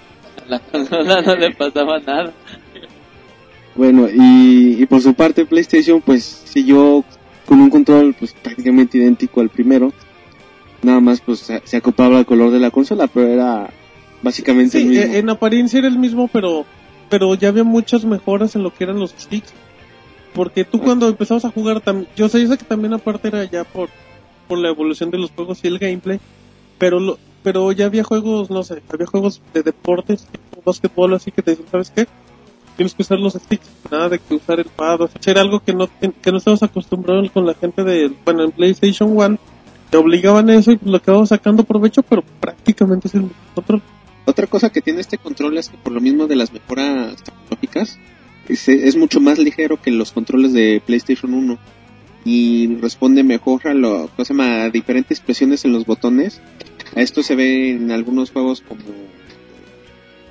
A 0.47 0.49
la 0.51 0.59
consola 0.61 1.23
no 1.23 1.35
le 1.37 1.51
pasaba 1.55 1.99
nada. 2.01 2.33
Bueno, 3.75 4.07
y, 4.13 4.83
y 4.83 4.87
por 4.87 5.01
su 5.01 5.15
parte 5.15 5.47
PlayStation 5.47 6.01
pues 6.03 6.23
siguió 6.25 7.05
con 7.47 7.61
un 7.61 7.71
control 7.71 8.15
pues 8.19 8.35
prácticamente 8.35 8.99
idéntico 8.99 9.41
al 9.41 9.49
primero. 9.49 9.93
Nada 10.83 11.01
más 11.01 11.21
pues 11.21 11.39
se, 11.41 11.63
se 11.65 11.77
acoplaba 11.79 12.19
al 12.19 12.27
color 12.27 12.51
de 12.51 12.59
la 12.59 12.71
consola, 12.71 13.07
pero 13.07 13.29
era 13.29 13.71
básicamente 14.21 14.79
el 14.79 14.87
mismo. 14.87 15.15
en 15.15 15.31
apariencia 15.31 15.79
era 15.79 15.89
el 15.89 15.99
mismo, 15.99 16.29
pero 16.29 16.67
pero 17.13 17.35
ya 17.35 17.49
había 17.49 17.63
muchas 17.63 18.07
mejoras 18.07 18.57
en 18.57 18.63
lo 18.63 18.73
que 18.73 18.85
eran 18.85 18.99
los 18.99 19.11
sticks. 19.11 19.53
Porque 20.33 20.65
tú 20.65 20.81
cuando 20.81 21.07
empezabas 21.07 21.45
a 21.45 21.51
jugar, 21.51 21.83
yo 22.17 22.31
sé, 22.31 22.41
yo 22.41 22.49
sé 22.49 22.57
que 22.57 22.65
también 22.65 22.95
aparte 22.95 23.29
era 23.29 23.45
ya 23.45 23.65
por, 23.65 23.91
por 24.49 24.57
la 24.57 24.71
evolución 24.71 25.11
de 25.11 25.19
los 25.19 25.31
juegos 25.31 25.63
y 25.63 25.67
el 25.67 25.79
gameplay, 25.79 26.21
pero 26.79 26.99
lo, 26.99 27.19
pero 27.43 27.71
ya 27.73 27.85
había 27.85 28.03
juegos, 28.03 28.49
no 28.49 28.63
sé, 28.63 28.81
había 28.91 29.07
juegos 29.07 29.43
de 29.53 29.63
deportes, 29.63 30.25
tipo 30.25 30.63
básquetbol, 30.65 31.13
así 31.13 31.31
que 31.31 31.43
te 31.43 31.51
dicen, 31.51 31.67
¿sabes 31.71 31.91
qué? 31.95 32.07
tienes 32.79 32.95
que 32.95 33.03
usar 33.03 33.19
los 33.19 33.35
sticks, 33.35 33.69
nada 33.91 34.09
de 34.09 34.19
que 34.19 34.35
usar 34.35 34.59
el 34.59 34.65
pad, 34.65 35.03
o 35.03 35.09
sea, 35.09 35.21
era 35.27 35.43
algo 35.43 35.61
que 35.61 35.75
no, 35.75 35.91
que 36.01 36.33
no 36.33 36.39
estabas 36.39 36.63
acostumbrado 36.63 37.23
con 37.31 37.45
la 37.45 37.53
gente 37.53 37.85
de, 37.85 38.11
bueno, 38.25 38.45
en 38.45 38.53
PlayStation 38.53 39.15
1, 39.15 39.39
te 39.91 39.99
obligaban 39.99 40.49
a 40.49 40.55
eso 40.55 40.73
y 40.73 40.79
lo 40.83 40.97
acabamos 40.97 41.29
sacando 41.29 41.63
provecho, 41.63 42.03
pero 42.03 42.23
prácticamente 42.41 43.09
es 43.09 43.15
el 43.17 43.31
control. 43.55 43.83
Otra 44.25 44.47
cosa 44.47 44.71
que 44.71 44.81
tiene 44.81 45.01
este 45.01 45.19
control 45.19 45.59
es 45.59 45.69
que 45.69 45.77
por 45.77 45.93
lo 45.93 46.01
mismo 46.01 46.27
de 46.27 46.37
las 46.37 46.53
mejoras 46.53 47.23
tecnológicas, 47.23 47.99
es, 48.49 48.69
es 48.69 48.97
mucho 48.97 49.21
más 49.21 49.39
ligero 49.39 49.81
que 49.81 49.91
los 49.91 50.13
controles 50.13 50.53
de 50.53 50.83
PlayStation 50.85 51.35
1 51.35 51.59
y 52.25 52.77
responde 52.77 53.25
mejor 53.25 53.67
a 53.67 53.75
lo 53.75 54.11
que 54.17 54.25
se 54.25 54.33
llama 54.35 54.71
diferentes 54.71 55.21
presiones 55.21 55.65
en 55.65 55.73
los 55.73 55.87
botones. 55.87 56.41
A 56.95 57.01
esto 57.01 57.23
se 57.23 57.35
ve 57.35 57.71
en 57.71 57.91
algunos 57.91 58.31
juegos 58.31 58.61
como 58.61 58.83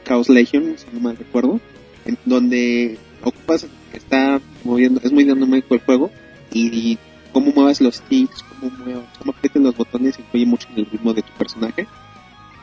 Chaos 0.05 0.29
Legion, 0.29 0.75
si 0.77 0.86
no 0.93 1.00
mal 1.00 1.17
recuerdo, 1.17 1.60
en 2.05 2.17
donde 2.25 2.98
ocupas, 3.24 3.67
está 3.93 4.41
moviendo, 4.63 5.01
es 5.03 5.12
muy 5.12 5.24
dinámico 5.24 5.74
el 5.74 5.81
juego 5.81 6.12
y, 6.53 6.98
cómo 7.31 7.53
mueves 7.53 7.79
los 7.79 7.95
sticks, 7.95 8.43
cómo, 8.43 8.71
mueves, 8.77 9.05
cómo 9.17 9.31
aprietas 9.31 9.62
los 9.62 9.75
botones 9.75 10.19
influye 10.19 10.45
mucho 10.45 10.67
en 10.71 10.79
el 10.79 10.86
ritmo 10.86 11.13
de 11.13 11.21
tu 11.21 11.31
personaje. 11.38 11.88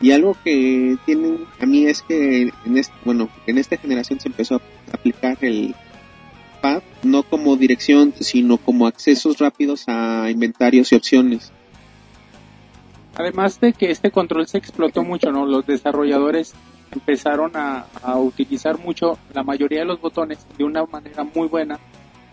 Y 0.01 0.11
algo 0.11 0.35
que 0.43 0.97
tienen 1.05 1.45
a 1.59 1.65
mí 1.65 1.85
es 1.85 2.01
que 2.01 2.53
en 2.65 2.77
este, 2.77 2.93
bueno, 3.03 3.29
en 3.47 3.57
esta 3.57 3.77
generación 3.77 4.19
se 4.19 4.29
empezó 4.29 4.55
a 4.55 4.61
aplicar 4.93 5.37
el 5.41 5.75
pad 6.61 6.81
no 7.03 7.23
como 7.23 7.55
dirección, 7.55 8.13
sino 8.19 8.57
como 8.57 8.87
accesos 8.87 9.37
rápidos 9.39 9.85
a 9.87 10.29
inventarios 10.29 10.91
y 10.91 10.95
opciones. 10.95 11.51
Además 13.15 13.59
de 13.59 13.73
que 13.73 13.91
este 13.91 14.11
control 14.11 14.47
se 14.47 14.57
explotó 14.57 15.03
mucho, 15.03 15.31
¿no? 15.31 15.45
Los 15.45 15.65
desarrolladores 15.65 16.53
empezaron 16.91 17.51
a, 17.55 17.85
utilizar 18.17 18.79
mucho 18.79 19.17
la 19.33 19.43
mayoría 19.43 19.79
de 19.79 19.85
los 19.85 20.01
botones 20.01 20.39
de 20.57 20.63
una 20.63 20.85
manera 20.85 21.23
muy 21.23 21.47
buena 21.47 21.79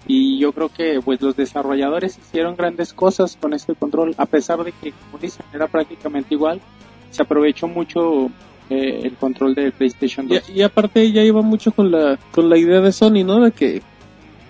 y 0.07 0.39
yo 0.39 0.53
creo 0.53 0.69
que 0.69 1.01
pues 1.05 1.21
los 1.21 1.37
desarrolladores 1.37 2.17
hicieron 2.17 2.57
grandes 2.57 2.95
cosas 2.95 3.37
con 3.37 3.53
este 3.53 3.75
control 3.75 4.15
a 4.17 4.25
pesar 4.25 4.63
de 4.65 4.73
que 4.73 4.93
como 4.93 5.19
dicen 5.19 5.45
era 5.53 5.67
prácticamente 5.67 6.35
igual 6.35 6.61
se 7.11 7.23
aprovechó 7.23 7.69
mucho 7.69 8.31
eh, 8.69 9.01
el 9.05 9.15
control 9.15 9.55
de 9.55 9.71
PlayStation 9.71 10.27
2 10.27 10.51
Y, 10.51 10.61
y 10.61 10.63
aparte 10.63 11.13
ya 11.13 11.23
iba 11.23 11.43
mucho 11.43 11.71
con 11.73 11.91
la, 11.91 12.19
con 12.33 12.49
la 12.49 12.59
idea 12.59 12.81
de 12.81 12.93
Sony, 12.93 13.25
¿no? 13.25 13.41
De 13.41 13.53
que, 13.53 13.83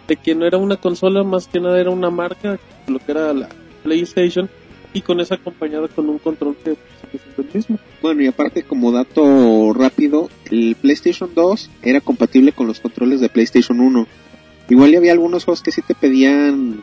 de 0.08 0.16
que 0.16 0.34
no 0.34 0.46
era 0.46 0.58
una 0.58 0.76
consola, 0.76 1.22
más 1.22 1.48
que 1.48 1.60
nada 1.60 1.80
era 1.80 1.90
una 1.90 2.10
marca, 2.10 2.58
lo 2.86 2.98
que 2.98 3.12
era 3.12 3.32
la 3.34 3.48
PlayStation, 3.82 4.48
y 4.92 5.02
con 5.02 5.20
eso 5.20 5.34
acompañado 5.34 5.88
con 5.88 6.08
un 6.08 6.18
control 6.18 6.56
que 6.56 6.70
sigue 6.70 7.22
siendo 7.22 7.42
el 7.42 7.54
mismo. 7.54 7.78
Bueno, 8.00 8.22
y 8.22 8.26
aparte 8.26 8.62
como 8.62 8.92
dato 8.92 9.74
rápido, 9.74 10.30
el 10.50 10.76
PlayStation 10.80 11.30
2 11.34 11.70
era 11.82 12.00
compatible 12.00 12.52
con 12.52 12.66
los 12.66 12.80
controles 12.80 13.20
de 13.20 13.28
PlayStation 13.28 13.80
1. 13.80 14.06
Igual 14.70 14.92
y 14.92 14.96
había 14.96 15.12
algunos 15.12 15.44
juegos 15.44 15.62
que 15.62 15.72
sí 15.72 15.82
te 15.82 15.94
pedían 15.94 16.82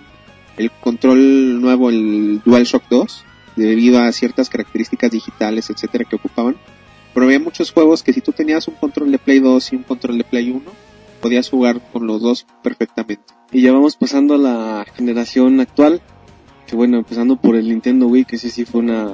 el 0.58 0.70
control 0.70 1.60
nuevo, 1.60 1.89
el 1.89 2.42
DualShock 2.46 2.84
2, 2.89 3.25
debido 3.55 4.00
a 4.00 4.12
ciertas 4.12 4.50
características 4.50 5.12
digitales, 5.12 5.69
etcétera, 5.69 6.05
que 6.05 6.15
ocupaban. 6.15 6.55
Pero 7.13 7.25
había 7.27 7.39
muchos 7.39 7.72
juegos 7.72 8.01
que 8.03 8.13
si 8.13 8.22
tú 8.22 8.31
tenías 8.31 8.67
un 8.67 8.75
control 8.75 9.12
de 9.12 9.19
Play 9.19 9.39
2 9.39 9.74
y 9.74 9.75
un 9.75 9.83
control 9.83 10.17
de 10.17 10.24
Play 10.24 10.50
1, 10.51 10.62
podías 11.22 11.50
jugar 11.50 11.79
con 11.91 12.07
los 12.07 12.22
dos 12.22 12.45
perfectamente. 12.63 13.33
Y 13.51 13.62
ya 13.62 13.72
vamos 13.72 13.95
pasando 13.95 14.33
a 14.33 14.38
la 14.39 14.86
generación 14.95 15.60
actual, 15.60 16.01
que 16.67 16.75
bueno, 16.75 16.98
empezando 16.98 17.36
por 17.36 17.55
el 17.55 17.69
Nintendo 17.69 18.07
Wii, 18.07 18.25
que 18.25 18.38
sí 18.38 18.50
sí 18.50 18.65
fue 18.65 18.81
una 18.81 19.13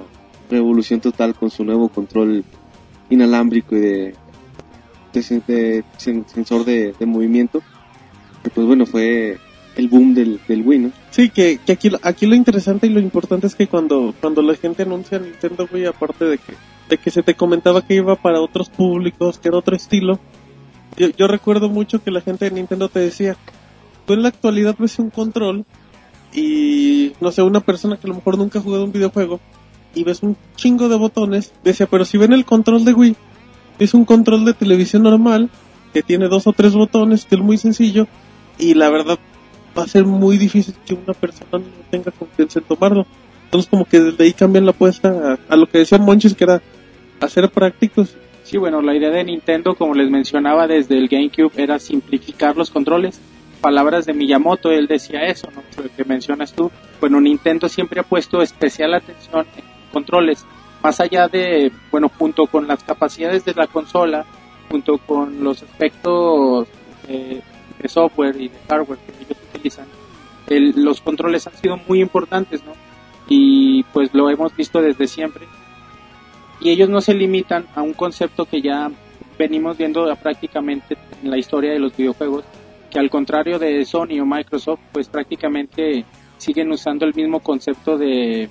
revolución 0.49 1.01
total 1.01 1.35
con 1.35 1.51
su 1.51 1.63
nuevo 1.65 1.89
control 1.89 2.43
inalámbrico 3.09 3.75
y 3.75 3.79
de, 3.79 4.15
de 5.13 5.19
sen- 5.21 5.45
de 5.45 5.83
sen- 5.99 6.25
sensor 6.27 6.63
de, 6.65 6.95
movimiento. 7.05 7.61
Pues 8.55 8.65
bueno, 8.65 8.85
fue 8.85 9.37
el 9.79 9.87
boom 9.87 10.13
del, 10.13 10.39
del 10.47 10.61
Wii, 10.61 10.79
¿no? 10.79 10.91
Sí, 11.09 11.29
que, 11.29 11.59
que 11.65 11.71
aquí, 11.71 11.89
aquí 12.03 12.25
lo 12.27 12.35
interesante 12.35 12.87
y 12.87 12.89
lo 12.89 12.99
importante 12.99 13.47
es 13.47 13.55
que 13.55 13.67
cuando, 13.67 14.13
cuando 14.19 14.41
la 14.41 14.55
gente 14.55 14.83
anuncia 14.83 15.19
Nintendo 15.19 15.67
Wii, 15.71 15.85
aparte 15.85 16.25
de 16.25 16.37
que, 16.37 16.53
de 16.89 16.97
que 16.97 17.09
se 17.09 17.23
te 17.23 17.35
comentaba 17.35 17.81
que 17.81 17.95
iba 17.95 18.15
para 18.15 18.41
otros 18.41 18.69
públicos, 18.69 19.39
que 19.39 19.47
era 19.47 19.57
otro 19.57 19.75
estilo, 19.75 20.19
yo, 20.97 21.07
yo 21.17 21.27
recuerdo 21.27 21.69
mucho 21.69 22.03
que 22.03 22.11
la 22.11 22.21
gente 22.21 22.45
de 22.45 22.51
Nintendo 22.51 22.89
te 22.89 22.99
decía, 22.99 23.37
tú 24.05 24.13
en 24.13 24.23
la 24.23 24.29
actualidad 24.29 24.75
ves 24.77 24.99
un 24.99 25.09
control 25.09 25.65
y, 26.33 27.13
no 27.21 27.31
sé, 27.31 27.41
una 27.41 27.61
persona 27.61 27.97
que 27.97 28.05
a 28.05 28.09
lo 28.09 28.15
mejor 28.15 28.37
nunca 28.37 28.59
ha 28.59 28.61
jugado 28.61 28.83
un 28.83 28.91
videojuego 28.91 29.39
y 29.95 30.03
ves 30.03 30.21
un 30.21 30.35
chingo 30.55 30.89
de 30.89 30.97
botones, 30.97 31.53
decía, 31.63 31.87
pero 31.87 32.05
si 32.05 32.17
ven 32.17 32.33
el 32.33 32.45
control 32.45 32.85
de 32.85 32.93
Wii, 32.93 33.15
es 33.79 33.93
un 33.93 34.03
control 34.03 34.43
de 34.43 34.53
televisión 34.53 35.03
normal 35.03 35.49
que 35.93 36.03
tiene 36.03 36.27
dos 36.27 36.45
o 36.47 36.53
tres 36.53 36.73
botones, 36.73 37.25
que 37.25 37.35
es 37.35 37.41
muy 37.41 37.57
sencillo 37.57 38.07
y 38.59 38.73
la 38.73 38.89
verdad 38.89 39.17
va 39.77 39.83
a 39.83 39.87
ser 39.87 40.05
muy 40.05 40.37
difícil 40.37 40.75
que 40.85 40.93
una 40.93 41.13
persona 41.13 41.49
no 41.53 41.63
tenga 41.89 42.11
confianza 42.11 42.59
en 42.59 42.65
tomarlo. 42.65 43.05
Entonces 43.45 43.69
como 43.69 43.85
que 43.85 43.99
desde 43.99 44.23
ahí 44.23 44.33
cambian 44.33 44.65
la 44.65 44.71
apuesta 44.71 45.39
a, 45.47 45.55
lo 45.55 45.65
que 45.67 45.79
decía 45.79 45.97
Monchis 45.97 46.35
que 46.35 46.43
era 46.43 46.61
hacer 47.19 47.49
prácticos. 47.49 48.15
Sí, 48.43 48.57
bueno, 48.57 48.81
la 48.81 48.95
idea 48.95 49.09
de 49.09 49.23
Nintendo, 49.23 49.75
como 49.75 49.93
les 49.93 50.09
mencionaba 50.09 50.67
desde 50.67 50.97
el 50.97 51.07
GameCube, 51.07 51.51
era 51.55 51.79
simplificar 51.79 52.57
los 52.57 52.69
controles. 52.71 53.19
Palabras 53.61 54.05
de 54.05 54.13
Miyamoto, 54.13 54.71
él 54.71 54.87
decía 54.87 55.25
eso, 55.25 55.49
¿no? 55.53 55.63
Lo 55.83 55.89
que 55.95 56.05
mencionas 56.05 56.53
tú. 56.53 56.71
Bueno, 56.99 57.19
Nintendo 57.19 57.67
siempre 57.67 57.99
ha 57.99 58.03
puesto 58.03 58.41
especial 58.41 58.93
atención 58.93 59.45
en 59.57 59.63
controles, 59.91 60.45
más 60.81 60.99
allá 60.99 61.27
de, 61.27 61.71
bueno, 61.91 62.09
junto 62.17 62.45
con 62.45 62.67
las 62.67 62.83
capacidades 62.83 63.43
de 63.45 63.53
la 63.53 63.67
consola, 63.67 64.25
junto 64.69 64.97
con 64.99 65.43
los 65.43 65.63
aspectos 65.63 66.67
eh, 67.07 67.41
de 67.81 67.89
software 67.89 68.39
y 68.39 68.49
de 68.49 68.57
hardware 68.69 68.99
que 68.99 69.23
ellos 69.23 69.37
utilizan, 69.53 69.85
el- 70.47 70.73
los 70.83 71.01
controles 71.01 71.45
han 71.47 71.55
sido 71.55 71.77
muy 71.87 72.01
importantes, 72.01 72.63
¿no? 72.63 72.73
Y 73.27 73.83
pues 73.93 74.13
lo 74.13 74.29
hemos 74.29 74.55
visto 74.55 74.81
desde 74.81 75.07
siempre 75.07 75.45
y 76.61 76.69
ellos 76.69 76.89
no 76.89 76.99
se 77.01 77.13
limitan 77.13 77.65
a 77.75 77.81
un 77.81 77.93
concepto 77.93 78.45
que 78.45 78.61
ya 78.61 78.91
venimos 79.37 79.77
viendo 79.77 80.13
prácticamente 80.17 80.97
en 81.23 81.29
la 81.31 81.37
historia 81.37 81.71
de 81.71 81.79
los 81.79 81.95
videojuegos, 81.95 82.43
que 82.89 82.99
al 82.99 83.09
contrario 83.09 83.59
de 83.59 83.85
Sony 83.85 84.19
o 84.21 84.25
Microsoft, 84.25 84.79
pues 84.91 85.07
prácticamente 85.07 86.03
siguen 86.37 86.71
usando 86.71 87.05
el 87.05 87.13
mismo 87.13 87.39
concepto 87.39 87.97
de, 87.97 88.49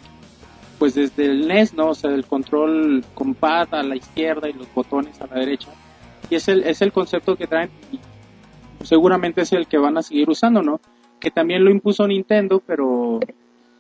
pues 0.79 0.95
desde 0.95 1.27
el 1.27 1.49
NES, 1.49 1.75
¿no? 1.75 1.89
O 1.91 1.95
sea, 1.95 2.11
el 2.13 2.25
control 2.25 3.05
con 3.15 3.35
pad 3.35 3.69
a 3.75 3.83
la 3.83 3.97
izquierda 3.97 4.49
y 4.49 4.53
los 4.55 4.73
botones 4.73 5.21
a 5.21 5.27
la 5.27 5.41
derecha. 5.41 5.69
Y 6.31 6.37
es 6.37 6.49
el, 6.49 6.63
es 6.63 6.81
el 6.81 6.93
concepto 6.93 7.37
que 7.37 7.47
traen 7.47 7.71
y 7.93 7.99
seguramente 8.83 9.43
es 9.43 9.53
el 9.53 9.67
que 9.67 9.79
van 9.79 9.99
a 9.99 10.03
seguir 10.03 10.29
usando, 10.31 10.63
¿no? 10.63 10.81
Que 11.21 11.31
también 11.31 11.65
lo 11.65 11.71
impuso 11.71 12.07
Nintendo, 12.07 12.63
pero 12.67 13.21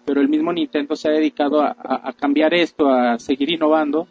pero 0.08 0.22
el 0.22 0.28
mismo 0.30 0.54
Nintendo 0.54 0.96
se 0.96 1.08
ha 1.08 1.12
dedicado 1.12 1.60
a, 1.60 2.14
cambiar 2.18 2.54
esto, 2.54 2.88
a 2.88 3.18
seguir 3.18 3.50
innovando. 3.52 4.08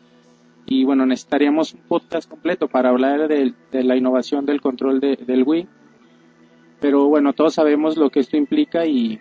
Y 0.67 0.83
bueno, 0.83 1.07
necesitaríamos 1.07 1.73
un 1.73 1.79
podcast 1.87 2.29
completo 2.29 2.67
para 2.67 2.89
hablar 2.89 3.27
de, 3.27 3.51
la 3.71 3.95
innovación 3.95 4.45
del 4.45 4.61
control 4.61 4.99
de- 4.99 5.15
del 5.15 5.41
Wii. 5.41 5.67
Pero 6.79 7.07
bueno, 7.07 7.33
todos 7.33 7.55
sabemos 7.55 7.97
lo 7.97 8.11
que 8.11 8.19
esto 8.19 8.37
implica 8.37 8.85
y, 8.85 9.19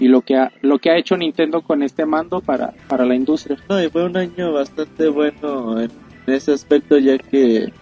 lo, 0.00 0.20
que 0.20 0.36
ha, 0.36 0.52
lo 0.60 0.78
que 0.80 0.90
ha 0.90 0.98
hecho 0.98 1.16
Nintendo 1.16 1.62
con 1.62 1.82
este 1.82 2.04
mando 2.04 2.42
para, 2.42 2.74
la 2.90 3.14
industria. 3.14 3.56
No, 3.70 3.82
y 3.82 3.88
fue 3.88 4.04
un 4.04 4.14
año 4.14 4.52
bastante 4.52 5.08
bueno 5.08 5.80
en 5.80 5.90
ese 6.26 6.52
aspecto, 6.52 6.98
ya 6.98 7.16
que 7.16 7.72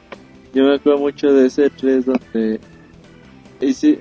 yo 0.54 0.66
me 0.66 0.76
acuerdo 0.76 1.00
mucho 1.00 1.32
de 1.32 1.46
ese 1.46 1.68
3 1.68 2.06
donde 2.06 2.60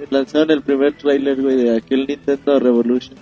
lanzaron 0.09 0.51
el 0.51 0.61
primer 0.61 0.93
trailer, 0.93 1.41
güey, 1.41 1.57
de 1.57 1.77
aquel 1.77 2.05
Nintendo 2.07 2.59
Revolution, 2.59 3.15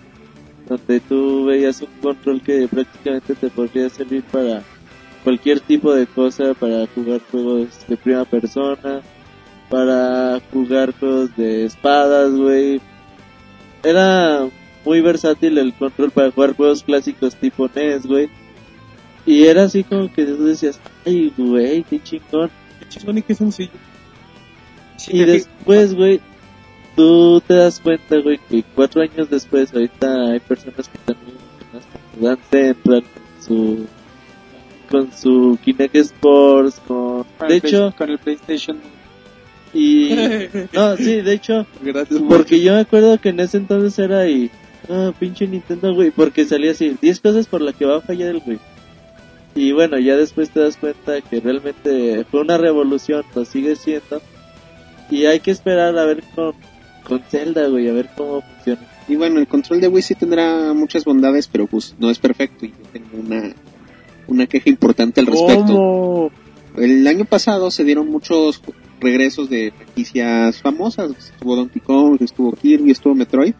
donde 0.68 1.00
tú 1.00 1.46
veías 1.46 1.82
un 1.82 1.90
control 2.02 2.42
que 2.42 2.68
prácticamente 2.68 3.36
te 3.36 3.50
podría 3.50 3.90
servir 3.90 4.24
para 4.24 4.64
cualquier 5.24 5.60
tipo 5.60 5.94
de 5.94 6.06
cosa, 6.08 6.54
para 6.54 6.86
jugar 6.88 7.22
juegos 7.32 7.70
de 7.88 7.98
primera 7.98 8.26
persona, 8.26 9.02
para 9.70 10.40
jugar 10.52 10.94
juegos 10.98 11.36
de 11.36 11.66
espadas, 11.66 12.32
güey. 12.34 12.80
Era 13.84 14.48
muy 14.86 15.02
versátil 15.02 15.58
el 15.58 15.74
control 15.74 16.12
para 16.12 16.32
jugar 16.32 16.56
juegos 16.56 16.84
clásicos 16.84 17.36
tipo 17.36 17.70
NES, 17.74 18.06
güey. 18.06 18.30
Y 19.26 19.44
era 19.44 19.64
así 19.64 19.84
como 19.84 20.12
que 20.12 20.24
tú 20.26 20.46
decías, 20.46 20.80
ay, 21.06 21.34
güey, 21.38 21.84
qué 21.84 22.02
chingón. 22.02 22.50
Qué 22.80 22.88
chingón 22.88 23.18
y 23.18 23.22
qué 23.22 23.36
sencillo. 23.36 23.72
Y 25.08 25.24
después, 25.24 25.94
güey, 25.94 26.20
tú 26.96 27.42
te 27.42 27.56
das 27.56 27.80
cuenta, 27.80 28.18
güey, 28.18 28.40
que 28.50 28.64
cuatro 28.76 29.02
años 29.02 29.30
después, 29.30 29.74
ahorita 29.74 30.32
hay 30.32 30.40
personas 30.40 30.90
que 30.90 30.98
también 31.06 31.38
dan 32.20 32.38
Central 32.50 33.04
con 33.04 33.04
su, 33.42 33.86
con 34.90 35.12
su 35.12 35.60
Kinect 35.64 35.96
Sports, 35.96 36.82
con, 36.88 37.24
Con 37.38 37.48
de 37.48 37.56
hecho, 37.58 37.94
con 37.98 38.10
el 38.10 38.18
PlayStation 38.18 38.80
y, 39.74 40.10
no, 40.74 40.98
sí, 40.98 41.22
de 41.22 41.34
hecho, 41.34 41.66
Gracias, 41.82 42.22
porque 42.28 42.62
yo 42.62 42.74
me 42.74 42.80
acuerdo 42.80 43.20
que 43.20 43.30
en 43.30 43.40
ese 43.40 43.58
entonces 43.58 43.98
era 44.00 44.28
y, 44.28 44.50
ah, 44.90 45.12
pinche 45.20 45.48
Nintendo, 45.48 45.94
güey, 45.94 46.12
porque 46.12 46.46
salía 46.46 46.72
así, 46.72 46.98
10 47.00 47.20
cosas 47.20 47.48
por 47.48 47.62
las 47.62 47.76
que 47.76 47.86
va 47.86 47.98
a 47.98 48.02
fallar 48.02 48.30
el 48.30 48.40
güey. 48.40 48.60
Y 49.56 49.72
bueno, 49.72 49.98
ya 49.98 50.16
después 50.16 50.52
te 50.52 50.60
das 50.60 50.78
cuenta 50.78 51.20
que 51.22 51.40
realmente 51.40 52.26
fue 52.30 52.42
una 52.42 52.58
revolución, 52.58 53.24
lo 53.34 53.44
sigue 53.44 53.76
siendo. 53.76 54.22
Y 55.10 55.26
hay 55.26 55.40
que 55.40 55.52
esperar 55.52 55.98
a 55.98 56.06
ver 56.06 56.24
con, 56.36 56.54
con 57.04 57.22
Zelda, 57.24 57.68
güey, 57.68 57.90
a 57.90 57.94
ver 57.94 58.10
cómo 58.16 58.42
funciona. 58.42 58.82
Y 59.08 59.16
bueno, 59.16 59.40
el 59.40 59.48
control 59.48 59.80
de 59.80 59.88
Wii 59.88 60.02
sí 60.02 60.16
tendrá 60.16 60.74
muchas 60.74 61.06
bondades, 61.06 61.48
pero 61.48 61.68
pues 61.68 61.96
no 61.98 62.10
es 62.10 62.20
perfecto 62.20 62.66
y 62.66 62.70
yo 62.70 62.90
tengo 62.92 63.18
una, 63.18 63.54
una 64.28 64.48
queja 64.48 64.70
importante 64.70 65.22
al 65.22 65.28
respecto. 65.28 65.66
¿Cómo? 65.66 66.32
El 66.76 67.08
año 67.08 67.26
pasado 67.26 67.72
se 67.72 67.84
dieron 67.84 68.10
muchos 68.10 68.62
regresos 69.00 69.50
de 69.50 69.72
franquicias 69.76 70.62
famosas. 70.62 71.12
Estuvo 71.12 71.56
Donkey 71.56 71.82
Kong, 71.82 72.18
estuvo 72.20 72.52
Kirby, 72.52 72.92
estuvo 72.92 73.16
Metroid. 73.16 73.54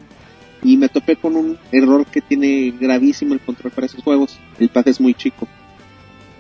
Y 0.64 0.76
me 0.78 0.90
topé 0.90 1.16
con 1.16 1.36
un 1.36 1.58
error 1.72 2.06
que 2.06 2.22
tiene 2.22 2.74
gravísimo 2.80 3.34
el 3.34 3.40
control 3.40 3.72
para 3.72 3.88
esos 3.88 4.04
juegos. 4.04 4.38
El 4.60 4.70
pad 4.70 4.88
es 4.88 5.00
muy 5.00 5.14
chico. 5.14 5.48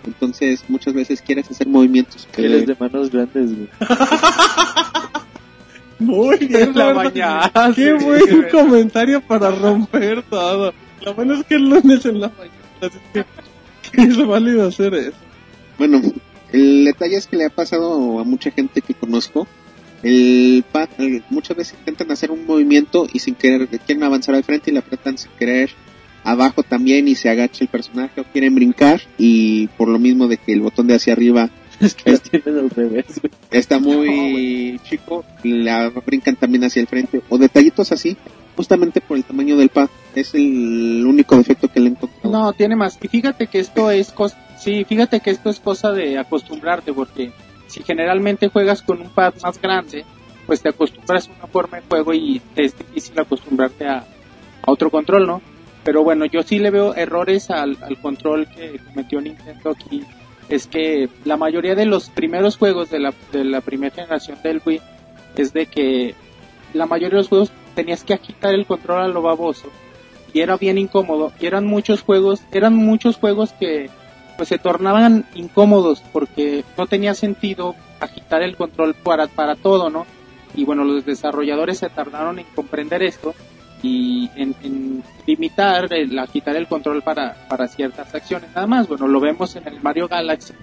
Entonces 0.07 0.63
muchas 0.67 0.93
veces 0.93 1.21
quieres 1.21 1.49
hacer 1.51 1.67
movimientos 1.67 2.27
que... 2.31 2.45
Eres 2.45 2.65
de 2.65 2.75
manos 2.79 3.11
grandes, 3.11 3.55
güey. 3.55 3.69
Muy 5.99 6.37
bien, 6.37 6.71
La 6.75 6.93
bañaste, 6.93 7.59
Qué 7.75 7.93
buen 7.93 8.49
comentario 8.51 9.19
para 9.21 9.49
romper 9.51 10.21
todo. 10.23 10.73
Lo 11.03 11.13
bueno 11.15 11.33
es 11.35 11.43
que 11.45 11.55
el 11.55 11.69
lunes 11.69 12.05
en 12.05 12.21
la 12.21 12.29
mañana, 12.29 12.53
así 12.81 12.97
que, 13.13 13.25
que 13.91 14.01
es 14.03 14.25
válido 14.25 14.67
hacer 14.67 14.93
eso. 14.93 15.17
Bueno, 15.77 16.01
el 16.51 16.85
detalle 16.85 17.17
es 17.17 17.25
que 17.27 17.35
le 17.37 17.45
ha 17.45 17.49
pasado 17.49 18.19
a 18.19 18.23
mucha 18.23 18.51
gente 18.51 18.81
que 18.81 18.93
conozco. 18.93 19.47
El 20.03 20.63
pad, 20.71 20.89
el- 20.99 21.23
muchas 21.31 21.57
veces 21.57 21.75
intentan 21.79 22.11
hacer 22.11 22.29
un 22.29 22.45
movimiento 22.45 23.07
y 23.11 23.17
sin 23.19 23.33
querer 23.33 23.67
quieren 23.67 24.03
avanzar 24.03 24.35
al 24.35 24.43
frente 24.43 24.69
y 24.69 24.73
le 24.73 24.79
apretan 24.79 25.17
sin 25.17 25.31
querer 25.39 25.71
abajo 26.29 26.63
también 26.63 27.07
y 27.07 27.15
se 27.15 27.29
agacha 27.29 27.63
el 27.63 27.67
personaje 27.69 28.22
o 28.22 28.24
quieren 28.25 28.53
brincar 28.55 29.01
y 29.17 29.67
por 29.77 29.88
lo 29.88 29.98
mismo 30.00 30.27
de 30.27 30.38
que 30.38 30.53
el 30.53 30.62
botón 30.62 30.88
de 30.88 30.96
hacia 30.96 31.13
arriba 31.13 31.50
Es 31.79 31.93
que 31.93 32.10
las 32.12 32.22
tienen 32.24 32.57
al 32.57 32.69
revés, 32.72 33.05
güey. 33.22 33.31
está 33.51 33.77
muy 33.79 34.79
chico, 34.89 35.24
la 35.43 35.89
brincan 36.05 36.36
también 36.36 36.63
hacia 36.63 36.81
el 36.81 36.88
frente 36.88 37.22
o 37.29 37.38
detallitos 37.38 37.91
así, 37.91 38.17
justamente 38.55 39.00
por 39.00 39.15
el 39.15 39.24
tamaño 39.24 39.55
del 39.57 39.69
pad. 39.69 39.88
Es 40.15 40.34
el 40.34 41.03
único 41.05 41.36
defecto 41.38 41.67
que 41.67 41.79
le 41.79 41.86
he 41.88 41.91
encontrado. 41.91 42.31
No, 42.31 42.51
tiene 42.53 42.75
más. 42.75 42.98
Y 43.01 43.07
fíjate 43.07 43.46
que 43.46 43.60
esto 43.60 43.91
es 43.91 44.12
cos- 44.15 44.34
sí, 44.60 44.86
fíjate 44.86 45.19
que 45.19 45.29
esto 45.29 45.51
es 45.51 45.60
cosa 45.60 45.91
de 45.91 46.17
acostumbrarte 46.17 46.93
porque 46.93 47.31
si 47.67 47.84
generalmente 47.84 48.48
juegas 48.50 48.81
con 48.81 49.00
un 49.00 49.10
pad 49.10 49.36
más 49.43 49.62
grande, 49.62 50.03
pues 50.48 50.62
te 50.63 50.69
acostumbras 50.69 51.27
a 51.27 51.31
una 51.38 51.48
forma 51.48 51.77
de 51.77 51.84
juego 51.88 52.12
y 52.13 52.41
te 52.55 52.65
es 52.65 52.75
difícil 52.75 53.19
acostumbrarte 53.19 53.86
a, 53.86 53.98
a 54.00 54.72
otro 54.72 54.89
control, 54.89 55.27
¿no? 55.27 55.41
Pero 55.88 56.03
bueno, 56.03 56.25
yo 56.25 56.44
sí 56.44 56.60
le 56.60 56.70
veo 56.70 56.94
errores 56.96 57.50
al, 57.50 57.77
al 57.82 57.98
control 58.01 58.46
que 58.50 58.77
cometió 58.77 59.22
Nintendo 59.22 59.70
aquí. 59.70 60.03
Es 60.50 60.67
que 60.67 61.08
la 61.24 61.38
mayoría 61.38 61.75
de 61.75 61.86
los 61.86 62.10
primeros 62.10 62.58
juegos 62.58 62.89
de 62.89 63.00
la, 63.00 63.13
de 63.32 63.46
la 63.46 63.62
primera 63.62 63.96
generación 63.96 64.38
del 64.44 64.62
Wii 64.65 64.82
es 65.38 65.53
de 65.53 65.67
que 65.67 66.13
la 66.74 66.88
mayoría 66.88 67.12
de 67.12 67.15
los 67.22 67.29
juegos 67.29 67.53
tenías 67.74 68.03
que 68.03 68.13
agitar 68.13 68.53
el 68.53 68.65
control 68.65 69.01
a 69.01 69.08
lo 69.08 69.22
baboso. 69.22 69.70
Y 70.34 70.41
era 70.41 70.58
bien 70.58 70.77
incómodo. 70.77 71.32
Y 71.39 71.46
eran 71.46 71.65
muchos 71.65 72.01
juegos 72.01 72.41
eran 72.51 72.75
muchos 72.75 73.15
juegos 73.15 73.53
que 73.53 73.89
pues 74.36 74.50
se 74.50 74.58
tornaban 74.58 75.25
incómodos 75.36 76.03
porque 76.12 76.65
no 76.77 76.88
tenía 76.88 77.13
sentido 77.13 77.75
agitar 78.01 78.41
el 78.41 78.58
control 78.58 78.94
para 78.94 79.27
para 79.27 79.56
todo 79.56 79.89
no 79.89 80.06
y 80.53 80.65
bueno 80.65 80.84
los 80.84 81.06
desarrolladores 81.06 81.77
se 81.79 81.89
tardaron 81.89 82.39
en 82.39 82.46
comprender 82.53 83.03
esto 83.03 83.34
y 83.84 84.29
en, 84.36 84.55
en 84.63 85.03
limitar 85.25 85.91
el 85.93 86.17
agitar 86.17 86.55
el 86.55 86.67
control 86.67 87.01
para 87.01 87.36
para 87.48 87.67
ciertas 87.67 88.13
acciones 88.13 88.50
nada 88.55 88.67
más 88.67 88.88
bueno 88.88 89.07
lo 89.07 89.19
vemos 89.19 89.55
en 89.55 89.67
el 89.67 89.81
Mario 89.81 90.07
Galaxy 90.07 90.53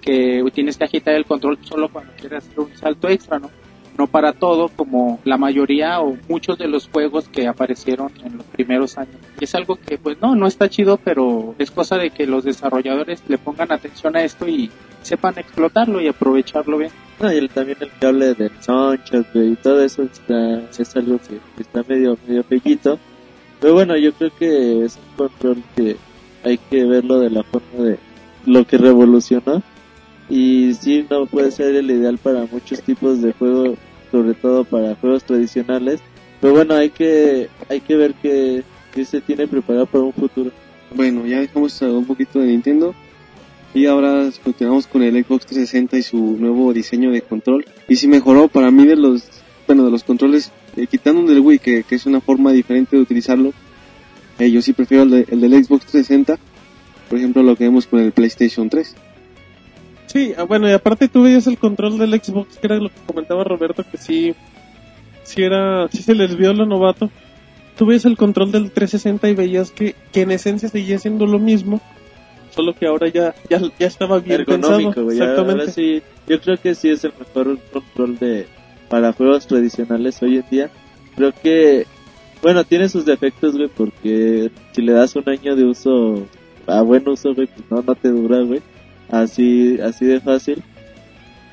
que 0.00 0.42
tienes 0.52 0.76
que 0.76 0.84
agitar 0.84 1.14
el 1.14 1.24
control 1.24 1.58
solo 1.62 1.90
cuando 1.90 2.12
quieres 2.14 2.44
hacer 2.44 2.60
un 2.60 2.76
salto 2.76 3.08
extra 3.08 3.38
no 3.38 3.50
no 3.96 4.06
para 4.06 4.32
todo 4.32 4.68
como 4.68 5.20
la 5.24 5.38
mayoría 5.38 6.00
o 6.00 6.16
muchos 6.28 6.58
de 6.58 6.68
los 6.68 6.88
juegos 6.88 7.28
que 7.28 7.46
aparecieron 7.46 8.12
en 8.24 8.38
los 8.38 8.46
primeros 8.46 8.98
años. 8.98 9.16
Y 9.40 9.44
es 9.44 9.54
algo 9.54 9.76
que 9.76 9.98
pues 9.98 10.20
no, 10.20 10.34
no 10.34 10.46
está 10.46 10.68
chido, 10.68 10.96
pero 10.96 11.54
es 11.58 11.70
cosa 11.70 11.96
de 11.96 12.10
que 12.10 12.26
los 12.26 12.44
desarrolladores 12.44 13.22
le 13.28 13.38
pongan 13.38 13.72
atención 13.72 14.16
a 14.16 14.24
esto 14.24 14.48
y 14.48 14.70
sepan 15.02 15.38
explotarlo 15.38 16.00
y 16.00 16.08
aprovecharlo 16.08 16.78
bien. 16.78 16.90
No, 17.20 17.32
y 17.32 17.48
también 17.48 17.78
el 17.80 17.90
cable 18.00 18.34
del 18.34 18.50
Sunshot, 18.60 19.32
güey, 19.32 19.52
y 19.52 19.56
todo 19.56 19.82
eso 19.82 20.02
está, 20.02 20.62
es 20.76 20.96
algo 20.96 21.18
que, 21.18 21.38
que 21.56 21.62
está 21.62 21.82
medio, 21.88 22.18
medio 22.26 22.42
pellito. 22.42 22.98
Pero 23.60 23.74
bueno, 23.74 23.96
yo 23.96 24.12
creo 24.12 24.30
que 24.36 24.84
es 24.84 24.96
un 24.96 25.16
control 25.16 25.62
que 25.76 25.96
hay 26.42 26.58
que 26.58 26.84
verlo 26.84 27.20
de 27.20 27.30
la 27.30 27.42
forma 27.44 27.84
de 27.84 27.98
lo 28.46 28.66
que 28.66 28.78
revolucionó. 28.78 29.62
Y 30.28 30.74
sí, 30.74 31.06
no 31.08 31.26
puede 31.26 31.50
ser 31.50 31.74
el 31.74 31.90
ideal 31.90 32.18
para 32.18 32.46
muchos 32.50 32.82
tipos 32.82 33.22
de 33.22 33.32
juegos, 33.32 33.78
sobre 34.10 34.34
todo 34.34 34.64
para 34.64 34.96
juegos 34.96 35.24
tradicionales. 35.24 36.00
Pero 36.40 36.54
bueno, 36.54 36.74
hay 36.74 36.90
que, 36.90 37.48
hay 37.68 37.80
que 37.80 37.96
ver 37.96 38.14
que, 38.14 38.64
que 38.92 39.04
se 39.04 39.20
tiene 39.20 39.46
preparado 39.46 39.86
para 39.86 40.04
un 40.04 40.12
futuro. 40.12 40.50
Bueno, 40.94 41.26
ya 41.26 41.40
dejamos 41.40 41.80
un 41.82 42.04
poquito 42.04 42.40
de 42.40 42.48
Nintendo. 42.48 42.94
Y 43.74 43.86
ahora 43.86 44.30
continuamos 44.44 44.86
con 44.86 45.02
el 45.02 45.14
Xbox 45.24 45.46
360 45.46 45.98
y 45.98 46.02
su 46.02 46.16
nuevo 46.38 46.72
diseño 46.72 47.10
de 47.10 47.22
control. 47.22 47.64
Y 47.88 47.96
si 47.96 48.06
mejoró 48.06 48.46
para 48.48 48.70
mí 48.70 48.86
de 48.86 48.94
los, 48.96 49.24
bueno, 49.66 49.84
de 49.84 49.90
los 49.90 50.04
controles, 50.04 50.52
eh, 50.76 50.86
quitando 50.86 51.22
del 51.22 51.40
Wii, 51.40 51.58
que, 51.58 51.82
que 51.82 51.96
es 51.96 52.06
una 52.06 52.20
forma 52.20 52.52
diferente 52.52 52.94
de 52.96 53.02
utilizarlo. 53.02 53.52
eh, 54.38 54.50
yo 54.50 54.62
sí 54.62 54.72
prefiero 54.72 55.02
el, 55.04 55.10
de- 55.10 55.26
el 55.28 55.40
del 55.40 55.52
Xbox 55.64 55.86
360. 55.86 56.38
Por 57.08 57.18
ejemplo, 57.18 57.42
lo 57.42 57.56
que 57.56 57.64
vemos 57.64 57.86
con 57.86 58.00
el 58.00 58.12
PlayStation 58.12 58.68
3. 58.70 58.94
Sí, 60.06 60.32
ah, 60.38 60.44
bueno, 60.44 60.68
y 60.68 60.72
aparte 60.72 61.08
tú 61.08 61.22
veías 61.24 61.46
el 61.48 61.58
control 61.58 61.98
del 61.98 62.12
Xbox, 62.20 62.56
que 62.58 62.66
era 62.68 62.76
lo 62.76 62.88
que 62.88 62.94
comentaba 63.06 63.42
Roberto, 63.42 63.84
que 63.90 63.98
sí, 63.98 64.34
sí 65.24 65.42
era, 65.42 65.88
sí 65.88 66.02
se 66.02 66.14
les 66.14 66.36
vio 66.36 66.52
lo 66.52 66.64
novato. 66.66 67.10
Tú 67.76 67.86
veías 67.86 68.04
el 68.04 68.16
control 68.16 68.52
del 68.52 68.70
360 68.70 69.28
y 69.28 69.34
veías 69.34 69.72
que, 69.72 69.96
que 70.12 70.22
en 70.22 70.30
esencia 70.30 70.68
seguía 70.68 70.98
siendo 71.00 71.26
lo 71.26 71.40
mismo, 71.40 71.80
solo 72.54 72.74
que 72.74 72.86
ahora 72.86 73.08
ya, 73.08 73.34
ya, 73.50 73.60
ya 73.78 73.86
estaba 73.86 74.18
bien 74.20 74.40
ergonómico, 74.40 74.88
pensado. 74.90 75.04
güey. 75.06 75.20
Ahora 75.20 75.32
Exactamente. 75.32 75.72
sí, 75.72 76.02
yo 76.26 76.40
creo 76.40 76.56
que 76.56 76.74
sí 76.74 76.90
es 76.90 77.04
el 77.04 77.12
mejor 77.18 77.58
control 77.72 78.18
de 78.18 78.46
para 78.88 79.12
juegos 79.12 79.46
tradicionales 79.46 80.22
hoy 80.22 80.36
en 80.36 80.44
día. 80.50 80.70
Creo 81.16 81.32
que, 81.32 81.86
bueno, 82.42 82.64
tiene 82.64 82.88
sus 82.88 83.04
defectos, 83.04 83.56
güey, 83.56 83.68
porque 83.68 84.50
si 84.72 84.82
le 84.82 84.92
das 84.92 85.16
un 85.16 85.28
año 85.28 85.56
de 85.56 85.64
uso, 85.64 86.26
a 86.66 86.82
buen 86.82 87.08
uso, 87.08 87.34
güey, 87.34 87.46
pues 87.46 87.70
no, 87.70 87.82
no 87.82 87.94
te 87.94 88.08
dura, 88.08 88.40
güey. 88.42 88.60
Así, 89.10 89.78
así 89.80 90.06
de 90.06 90.20
fácil. 90.20 90.62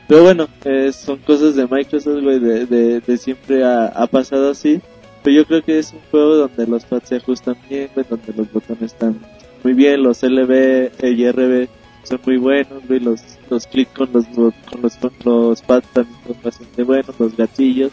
Pero 0.08 0.24
bueno, 0.24 0.48
eh, 0.66 0.92
son 0.92 1.18
cosas 1.20 1.56
de 1.56 1.68
Microsoft, 1.68 2.22
güey, 2.22 2.40
de, 2.40 2.66
de, 2.66 3.00
de 3.00 3.18
siempre 3.18 3.64
ha, 3.64 3.88
ha 3.88 4.08
pasado 4.08 4.52
así. 4.52 4.82
Pero 5.24 5.38
yo 5.38 5.46
creo 5.46 5.62
que 5.64 5.80
es 5.80 5.94
un 5.94 6.00
juego 6.10 6.36
donde 6.36 6.68
los 6.68 6.84
pads 6.86 7.10
se 7.10 7.16
ajustan 7.18 7.56
bien, 7.70 7.90
güey, 7.94 8.06
donde 8.10 8.34
los 8.36 8.52
botones 8.52 8.92
están 8.94 9.20
muy 9.64 9.74
bien, 9.74 10.04
los 10.04 10.24
LB 10.24 10.92
y 11.04 11.32
RB 11.32 11.68
son 12.04 12.20
muy 12.26 12.38
buenos, 12.38 12.88
güey, 12.88 13.00
los, 13.00 13.22
los 13.50 13.68
clics 13.68 13.92
con 13.94 14.10
los, 14.12 14.26
con 14.28 14.54
los, 14.82 14.96
con 14.96 15.12
los 15.24 15.62
pads 15.62 15.88
también 15.94 16.18
son 16.26 16.36
bastante 16.44 16.84
buenos, 16.84 17.20
los 17.20 17.36
gatillos. 17.38 17.92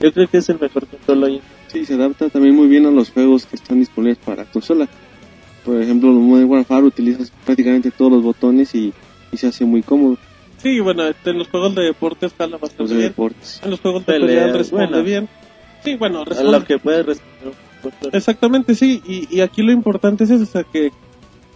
Yo 0.00 0.12
creo 0.12 0.28
que 0.28 0.38
es 0.38 0.48
el 0.48 0.58
mejor 0.58 0.86
control 0.86 1.24
hoy 1.24 1.30
en 1.36 1.40
día. 1.40 1.50
Sí, 1.68 1.84
se 1.84 1.94
adapta 1.94 2.28
también 2.30 2.54
muy 2.56 2.68
bien 2.68 2.86
a 2.86 2.90
los 2.90 3.10
juegos 3.10 3.44
que 3.46 3.56
están 3.56 3.78
disponibles 3.80 4.18
para 4.18 4.44
consola. 4.46 4.88
Por 5.64 5.80
ejemplo, 5.80 6.08
en 6.08 6.22
Modern 6.22 6.48
Warfare 6.50 6.84
utilizas 6.84 7.30
prácticamente 7.44 7.90
todos 7.90 8.10
los 8.10 8.22
botones 8.22 8.74
y, 8.74 8.92
y 9.30 9.36
se 9.36 9.48
hace 9.48 9.64
muy 9.66 9.82
cómodo. 9.82 10.16
Sí, 10.56 10.80
bueno, 10.80 11.06
este, 11.06 11.30
en 11.30 11.38
los 11.38 11.48
juegos 11.48 11.74
de 11.74 11.82
deportes 11.84 12.32
jala 12.36 12.52
Los 12.52 12.60
bastante 12.62 12.92
de 12.94 12.98
bien. 12.98 13.08
deportes. 13.10 13.60
En 13.62 13.70
los 13.70 13.80
juegos 13.80 14.06
de 14.06 14.12
Pelea, 14.14 14.26
pelea 14.46 14.56
responde 14.56 14.86
bueno. 14.86 15.02
bien. 15.02 15.28
Sí, 15.84 15.96
bueno, 15.96 16.20
A 16.22 16.24
responde. 16.24 16.52
lo 16.52 16.64
que 16.64 16.78
puedes 16.78 17.04
responder. 17.06 17.54
Exactamente, 18.12 18.74
sí, 18.74 19.02
y, 19.06 19.34
y 19.34 19.40
aquí 19.42 19.62
lo 19.62 19.72
importante 19.72 20.24
es 20.24 20.30
eso, 20.30 20.42
o 20.42 20.46
sea, 20.46 20.64
que, 20.64 20.90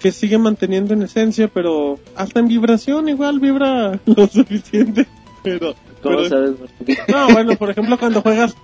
que 0.05 0.13
sigue 0.13 0.37
manteniendo 0.37 0.93
en 0.93 1.01
esencia, 1.03 1.49
pero 1.49 1.99
hasta 2.15 2.39
en 2.39 2.47
vibración 2.49 3.09
igual 3.09 3.41
vibra 3.41 3.99
lo 4.07 4.27
suficiente. 4.27 5.07
Pero, 5.43 5.75
¿Cómo 6.03 6.17
pero- 6.19 6.29
sabes, 6.29 6.51
Martín? 6.61 6.97
no, 7.09 7.29
bueno, 7.33 7.57
por 7.57 7.71
ejemplo, 7.71 7.99
cuando 7.99 8.21
juegas, 8.21 8.55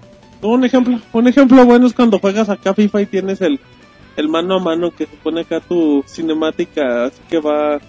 un 0.42 0.62
ejemplo, 0.66 0.98
un 1.14 1.29
ejemplo 1.29 1.64
bueno 1.64 1.87
es 1.87 1.94
cuando 1.94 2.18
juegas 2.18 2.50
acá 2.50 2.74
FIFA 2.74 3.00
y 3.00 3.07
tienes 3.07 3.40
el, 3.40 3.59
el 4.18 4.29
mano 4.29 4.57
a 4.57 4.59
mano 4.59 4.90
que 4.90 5.07
se 5.07 5.16
pone 5.16 5.40
acá 5.40 5.61
tu 5.61 6.05
cinemática, 6.07 7.05
así 7.07 7.22
que 7.31 7.38
va 7.40 7.81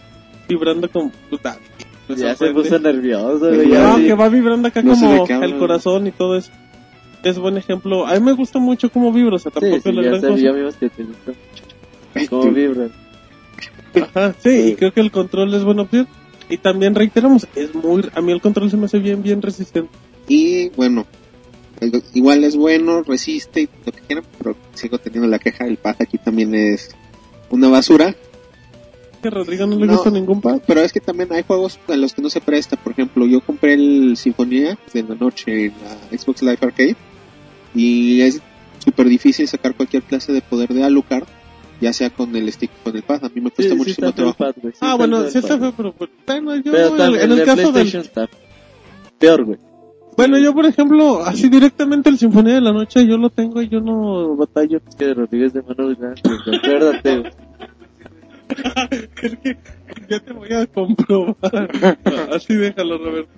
vibrando 0.47 0.89
con... 0.89 1.11
puta, 1.29 1.57
me 2.07 2.15
Ya 2.15 2.33
se 2.33 2.51
puso 2.51 2.79
nervioso, 2.79 3.39
Pues 3.39 3.55
güey. 3.67 3.67
No, 3.67 3.97
sí. 3.97 4.05
que 4.05 4.13
va 4.13 4.29
vibrando 4.29 4.69
acá 4.69 4.81
No 4.81 4.93
como 4.93 5.27
el 5.43 5.57
corazón 5.57 6.07
y 6.07 6.11
todo 6.11 6.37
eso. 6.37 6.51
Es 7.21 7.37
buen 7.37 7.57
ejemplo. 7.57 8.07
A 8.07 8.13
mí 8.13 8.21
me 8.21 8.31
gusta 8.31 8.59
mucho 8.59 8.89
cómo 8.89 9.11
vibra, 9.11 9.35
o 9.35 9.39
sea, 9.39 9.51
Sí, 9.51 9.59
tampoco 9.59 9.81
sí, 9.83 9.89
es 9.89 9.95
la 9.95 10.03
ya 10.03 10.19
sé, 10.21 10.41
ya 10.41 10.51
vimos 10.53 10.75
que 10.77 10.89
te 10.89 11.03
gusta 11.03 11.31
mucho. 12.13 12.29
Cómo 12.29 12.51
vibran. 12.53 13.00
Ajá, 13.99 14.35
sí, 14.43 14.49
y 14.71 14.75
creo 14.75 14.93
que 14.93 15.01
el 15.01 15.11
control 15.11 15.53
es 15.53 15.63
buena 15.63 15.83
opción. 15.83 16.07
Y 16.49 16.57
también 16.57 16.95
reiteramos, 16.95 17.47
es 17.55 17.73
muy, 17.73 18.09
a 18.13 18.21
mí 18.21 18.31
el 18.31 18.41
control 18.41 18.69
se 18.69 18.77
me 18.77 18.85
hace 18.85 18.99
bien, 18.99 19.23
bien 19.23 19.41
resistente. 19.41 19.89
Y 20.27 20.69
bueno, 20.69 21.05
igual 22.13 22.43
es 22.43 22.55
bueno, 22.55 23.03
resiste 23.03 23.61
y 23.61 23.69
lo 23.85 23.91
que 23.91 24.01
quieran, 24.01 24.25
pero 24.37 24.55
sigo 24.73 24.97
teniendo 24.97 25.27
la 25.27 25.39
queja, 25.39 25.65
el 25.65 25.77
pad 25.77 25.95
aquí 25.99 26.17
también 26.17 26.53
es 26.53 26.91
una 27.49 27.67
basura. 27.69 28.15
que 29.21 29.29
Rodrigo 29.29 29.67
no 29.67 29.75
le 29.77 29.85
No. 29.85 29.93
gusta 29.93 30.09
ningún 30.09 30.41
pad. 30.41 30.61
Pero 30.65 30.81
es 30.81 30.91
que 30.91 30.99
también 30.99 31.31
hay 31.31 31.43
juegos 31.43 31.79
a 31.87 31.95
los 31.95 32.13
que 32.13 32.21
no 32.23 32.29
se 32.31 32.41
presta. 32.41 32.75
Por 32.75 32.93
ejemplo, 32.93 33.27
yo 33.27 33.39
compré 33.41 33.75
el 33.75 34.17
Sinfonía 34.17 34.79
de 34.93 35.03
la 35.03 35.13
noche 35.15 35.65
en 35.65 35.73
la 36.11 36.17
Xbox 36.17 36.41
Live 36.41 36.57
Arcade 36.59 36.95
y 37.75 38.21
es 38.21 38.41
súper 38.83 39.07
difícil 39.07 39.47
sacar 39.47 39.75
cualquier 39.75 40.01
clase 40.03 40.33
de 40.33 40.41
poder 40.41 40.69
de 40.73 40.83
Alucard, 40.83 41.25
ya 41.81 41.91
sea 41.93 42.09
con 42.11 42.33
el 42.35 42.51
stick 42.51 42.71
con 42.83 42.95
el 42.95 43.03
pad. 43.03 43.25
A 43.25 43.29
mí 43.29 43.41
me 43.41 43.49
Sí, 43.49 43.55
cuesta 43.55 43.73
sí 43.73 43.77
muchísimo 43.77 44.07
el 44.07 44.13
trabajo. 44.13 44.37
pad. 44.37 44.53
Sí 44.63 44.77
Ah, 44.81 44.95
bueno, 44.95 45.23
el 45.23 45.31
sí 45.31 45.39
está 45.39 45.57
feo, 45.57 45.73
pero 45.75 45.91
pues, 45.93 46.09
bueno, 46.25 46.55
yo 46.57 46.71
Pero 46.71 47.03
en, 47.03 47.15
en 47.15 47.31
el 47.31 47.35
de 47.37 47.43
caso 47.43 47.71
del... 47.71 47.87
Está 47.87 48.29
peor, 49.19 49.43
güey. 49.43 49.59
Bueno, 50.17 50.37
yo 50.37 50.53
por 50.53 50.65
ejemplo, 50.65 51.23
así 51.23 51.49
directamente 51.49 52.09
el 52.09 52.17
Sinfonía 52.17 52.55
de 52.55 52.61
la 52.61 52.73
Noche 52.73 53.07
yo 53.07 53.17
lo 53.17 53.29
tengo 53.29 53.61
y 53.61 53.69
yo 53.69 53.79
no 53.81 54.35
batallo. 54.35 54.81
Es 54.87 54.95
que 54.95 55.13
Rodríguez 55.13 55.53
de 55.53 55.61
güey, 55.61 55.95
acuérdate, 56.57 57.17
güey. 57.19 57.31
Es 58.91 59.07
que 59.37 59.57
ya 60.09 60.19
te 60.19 60.33
voy 60.33 60.51
a 60.53 60.67
comprobar. 60.67 61.71
Así 62.33 62.53
déjalo, 62.53 62.97
Roberto. 62.97 63.29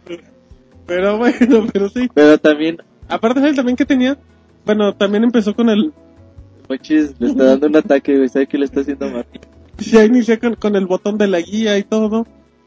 Pero 0.88 1.17
bueno, 1.19 1.67
pero 1.71 1.89
sí. 1.89 2.10
Pero 2.13 2.38
también, 2.39 2.77
Aparte, 3.08 3.39
¿sabes 3.39 3.56
también 3.56 3.75
que 3.75 3.86
tenía? 3.86 4.17
Bueno, 4.65 4.93
también 4.95 5.23
empezó 5.23 5.53
con 5.56 5.69
el... 5.69 5.93
Mochis 6.69 7.15
le 7.19 7.28
está 7.30 7.43
dando 7.45 7.67
un 7.67 7.76
ataque, 7.76 8.17
güey. 8.17 8.30
¿Sabe 8.30 8.47
qué 8.47 8.58
le 8.58 8.65
está 8.65 8.82
haciendo 8.82 9.10
mal? 9.10 9.26
Ya 9.78 10.06
inicié 10.06 10.39
con, 10.39 10.56
con 10.56 10.76
el 10.76 10.86
botón 10.86 11.17
de 11.17 11.28
la 11.28 11.41
guía 11.41 11.78
y 11.78 11.84
todo, 11.84 12.26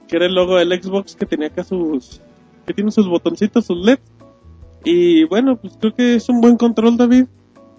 que 0.09 0.17
era 0.17 0.27
el 0.27 0.35
logo 0.35 0.57
del 0.57 0.83
Xbox 0.83 1.15
que 1.17 1.27
tenía 1.27 1.49
acá 1.49 1.65
sus... 1.65 2.21
que 2.67 2.75
tiene 2.75 2.91
sus 2.91 3.09
botoncitos, 3.09 3.67
sus 3.67 3.85
LEDs. 3.85 4.01
Y 4.85 5.25
bueno, 5.25 5.57
pues 5.57 5.77
creo 5.81 5.95
que 5.95 6.15
es 6.17 6.29
un 6.29 6.41
buen 6.41 6.57
control, 6.57 6.97
David. 6.97 7.27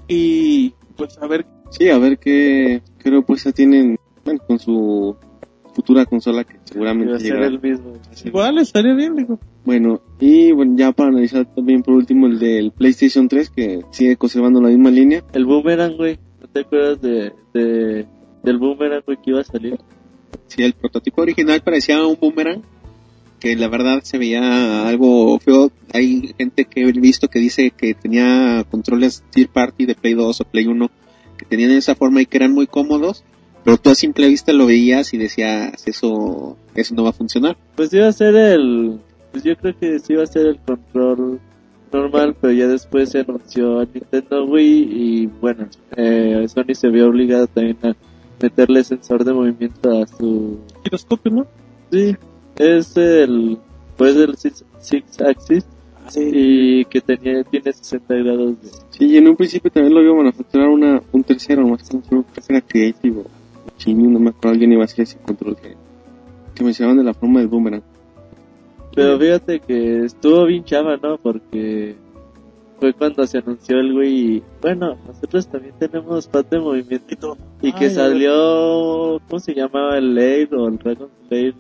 Y 0.08 0.74
pues 0.96 1.18
a 1.22 1.28
ver, 1.28 1.46
Sí, 1.70 1.90
a 1.90 1.98
ver 1.98 2.18
qué, 2.18 2.82
qué 3.00 3.10
propuesta 3.10 3.52
tienen 3.52 3.98
bueno, 4.24 4.40
con 4.48 4.60
su 4.60 5.16
futura 5.78 6.06
consola 6.06 6.44
que 6.44 6.54
Que 6.54 6.60
va 6.60 6.66
seguramente 6.66 7.14
a 7.14 7.20
ser 7.20 7.26
llegará. 7.28 7.46
el 7.48 7.62
mismo. 7.62 7.94
igual 8.26 8.58
estaría 8.58 8.94
bien, 8.96 9.16
digo. 9.16 9.40
Bueno, 9.64 10.02
y 10.20 10.52
bueno, 10.52 10.74
ya 10.76 10.92
para 10.92 11.10
analizar 11.10 11.46
también 11.54 11.84
por 11.84 11.94
último 11.94 12.26
el 12.28 12.40
del 12.40 12.72
PlayStation 12.72 13.28
3 13.28 13.50
que 13.52 13.82
sigue 13.92 14.18
conservando 14.18 14.60
la 14.60 14.70
misma 14.70 14.90
línea. 14.90 15.24
El 15.34 15.46
Boomerang, 15.46 15.96
güey. 15.96 16.18
¿No 16.42 16.48
te 16.48 16.62
acuerdas 16.62 17.00
de, 17.02 17.32
de 17.54 18.06
del 18.44 18.58
Boomerang, 18.58 19.04
güey, 19.06 19.18
que 19.24 19.30
iba 19.32 19.42
a 19.42 19.44
salir? 19.44 19.78
Sí, 20.48 20.64
el 20.64 20.74
prototipo 20.74 21.22
original 21.22 21.62
parecía 21.62 22.06
un 22.06 22.18
boomerang, 22.20 22.62
que 23.40 23.56
la 23.56 23.68
verdad 23.68 24.00
se 24.04 24.18
veía 24.18 24.88
algo 24.88 25.38
feo. 25.40 25.72
Hay 25.94 26.34
gente 26.38 26.66
que 26.66 26.82
he 26.82 26.92
visto 26.92 27.28
que 27.28 27.40
dice 27.40 27.72
que 27.72 27.94
tenía 27.94 28.66
controles 28.72 29.24
Tier 29.30 29.50
Party 29.50 29.86
de 29.86 29.96
Play 29.96 30.16
2 30.16 30.42
o 30.42 30.44
Play 30.46 30.66
1 30.68 30.90
que 31.38 31.46
tenían 31.46 31.70
esa 31.72 31.94
forma 31.94 32.20
y 32.22 32.26
que 32.26 32.38
eran 32.38 32.52
muy 32.54 32.66
cómodos, 32.66 33.24
pero 33.68 33.78
tú 33.78 33.90
a 33.90 33.96
simple 33.96 34.30
vista 34.30 34.54
lo 34.54 34.66
veías 34.66 35.14
y 35.14 35.18
decías, 35.18 35.86
eso, 35.86 36.56
eso 36.74 36.96
no 36.96 37.04
va 37.04 37.10
a 37.10 37.12
funcionar. 37.12 37.58
Pues 37.76 37.92
iba 37.92 38.08
a 38.08 38.14
ser 38.14 38.34
el... 38.34 39.02
Pues 39.34 39.44
yo 39.44 39.58
creo 39.58 39.78
que 39.78 40.00
sí 40.00 40.14
iba 40.14 40.24
a 40.24 40.26
ser 40.26 40.46
el 40.46 40.58
control 40.60 41.42
normal, 41.92 42.34
pero 42.40 42.54
ya 42.54 42.68
después 42.68 43.10
se 43.10 43.20
anunció 43.20 43.86
Nintendo 43.94 44.46
Wii 44.46 44.88
y 44.90 45.26
bueno, 45.26 45.68
eh, 45.98 46.46
Sony 46.48 46.76
se 46.76 46.88
vio 46.88 47.10
obligado 47.10 47.48
también 47.48 47.78
a 47.84 47.94
meterle 48.42 48.86
sensor 48.86 49.26
de 49.26 49.34
movimiento 49.34 50.02
a 50.02 50.08
su... 50.08 50.60
Giroscopio, 50.86 51.30
¿no? 51.34 51.48
Sí, 51.92 52.16
es 52.56 52.96
el... 52.96 53.58
Pues 53.98 54.16
el 54.16 54.38
Six, 54.38 54.64
six 54.80 55.22
Axis 55.22 55.66
y 56.16 56.86
que 56.86 57.02
tenía, 57.02 57.44
tiene 57.44 57.74
60 57.74 58.14
grados 58.16 58.62
de... 58.62 58.70
Sí, 58.92 59.08
y 59.08 59.18
en 59.18 59.28
un 59.28 59.36
principio 59.36 59.70
también 59.70 59.94
lo 59.94 60.10
a 60.10 60.16
manufacturar 60.16 60.70
una, 60.70 61.02
un 61.12 61.24
tercero, 61.26 61.68
más 61.68 61.84
que 61.90 62.00
que 62.66 62.88
era 62.88 63.28
Chino, 63.78 64.10
no 64.10 64.20
me 64.20 64.30
acuerdo, 64.30 64.50
alguien 64.52 64.74
iba 64.74 64.82
a 64.82 64.86
hacer 64.86 65.04
ese 65.04 65.18
control 65.20 65.56
que, 65.56 65.76
que 66.56 66.64
mencionaban 66.64 66.98
de 66.98 67.04
la 67.04 67.14
forma 67.14 67.40
del 67.40 67.48
boomerang. 67.48 67.84
Pero 68.96 69.20
fíjate 69.20 69.60
que 69.60 70.06
estuvo 70.06 70.46
bien 70.46 70.64
chava, 70.64 70.98
¿no? 70.98 71.18
Porque 71.18 71.96
fue 72.80 72.94
cuando 72.94 73.26
se 73.28 73.38
anunció 73.40 73.80
el 73.80 73.94
güey 73.94 74.14
y, 74.38 74.44
bueno, 74.62 74.98
nosotros 75.08 75.48
también 75.48 75.74
tenemos 75.80 76.28
pad 76.28 76.46
de 76.46 76.60
movimiento 76.60 77.38
y 77.62 77.72
que 77.74 77.86
Ay, 77.86 77.92
salió, 77.92 79.20
¿cómo 79.28 79.40
se 79.40 79.54
llamaba? 79.54 79.98
El 79.98 80.16
Lair 80.16 80.54
o 80.56 80.68
el 80.68 80.78
Dragon 80.78 81.10
Lair, 81.30 81.56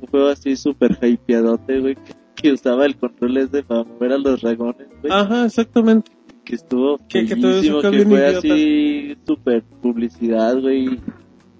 un 0.00 0.08
juego 0.08 0.28
así 0.28 0.56
súper 0.56 0.98
hypeadote, 1.02 1.80
güey, 1.80 1.94
que, 1.96 2.12
que 2.36 2.52
usaba 2.52 2.86
el 2.86 2.96
control 2.96 3.36
ese 3.38 3.62
para 3.62 3.84
mover 3.84 4.12
a 4.12 4.18
los 4.18 4.40
dragones, 4.42 4.88
güey, 5.00 5.12
Ajá, 5.12 5.46
exactamente. 5.46 6.10
que 6.44 6.56
estuvo 6.56 6.98
Que- 7.08 7.24
que 7.24 7.34
que 7.34 7.36
fue 7.36 7.60
idiota. 7.60 8.38
así 8.38 9.16
súper 9.24 9.62
publicidad, 9.80 10.60
güey, 10.60 10.98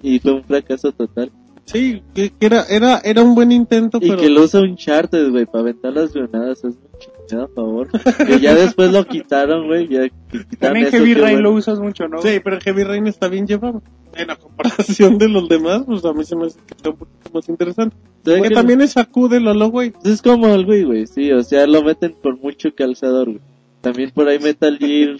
y 0.03 0.19
fue 0.19 0.33
un 0.33 0.45
fracaso 0.45 0.93
total. 0.93 1.31
Sí, 1.65 2.03
que, 2.13 2.31
que 2.31 2.47
era, 2.47 2.65
era, 2.69 3.01
era 3.05 3.23
un 3.23 3.35
buen 3.35 3.53
intento, 3.53 3.99
Y 4.01 4.09
pero... 4.09 4.21
que 4.21 4.29
lo 4.29 4.43
usa 4.43 4.61
Uncharted, 4.61 5.31
güey, 5.31 5.47
para 5.47 5.61
aventar 5.61 5.93
las 5.93 6.13
granadas, 6.13 6.65
es 6.65 6.75
mucho 6.75 7.43
a 7.45 7.49
favor. 7.49 7.89
que 8.27 8.41
ya 8.41 8.55
después 8.55 8.93
lo 8.93 9.07
quitaron, 9.07 9.67
güey, 9.67 9.89
ya 9.89 10.03
que 10.03 10.11
quitaron 10.31 10.59
También 10.59 10.87
eso, 10.87 10.97
Heavy 10.99 11.15
Rain 11.15 11.35
bueno. 11.37 11.51
lo 11.51 11.55
usas 11.57 11.79
mucho, 11.79 12.09
¿no? 12.09 12.21
Sí, 12.21 12.41
pero 12.43 12.61
Heavy 12.61 12.85
Rain 12.85 13.07
está 13.07 13.29
bien 13.29 13.47
llevado. 13.47 13.83
En 14.15 14.27
la 14.27 14.37
comparación 14.37 15.17
de 15.17 15.29
los 15.29 15.49
demás, 15.49 15.85
pues 15.87 16.05
a 16.05 16.13
mí 16.13 16.25
se 16.25 16.37
me 16.37 16.47
hace 16.47 16.59
que 16.67 16.75
está 16.75 16.91
un 16.91 16.97
poquito 16.97 17.31
más 17.33 17.49
interesante. 17.49 17.97
¿Sabes 18.25 18.39
Porque 18.41 18.49
qué? 18.51 18.55
también 18.55 18.81
es 18.83 18.93
sacúdelo, 18.93 19.71
güey. 19.71 19.93
Es 20.05 20.21
como 20.21 20.49
el 20.49 20.67
güey, 20.67 20.83
güey, 20.85 21.07
sí, 21.07 21.33
o 21.33 21.43
sea, 21.43 21.67
lo 21.67 21.83
meten 21.83 22.15
con 22.23 22.39
mucho 22.41 22.75
calzador, 22.75 23.29
güey. 23.29 23.41
También 23.81 24.11
por 24.11 24.29
ahí 24.29 24.39
Metal 24.39 24.77
Gear 24.79 25.17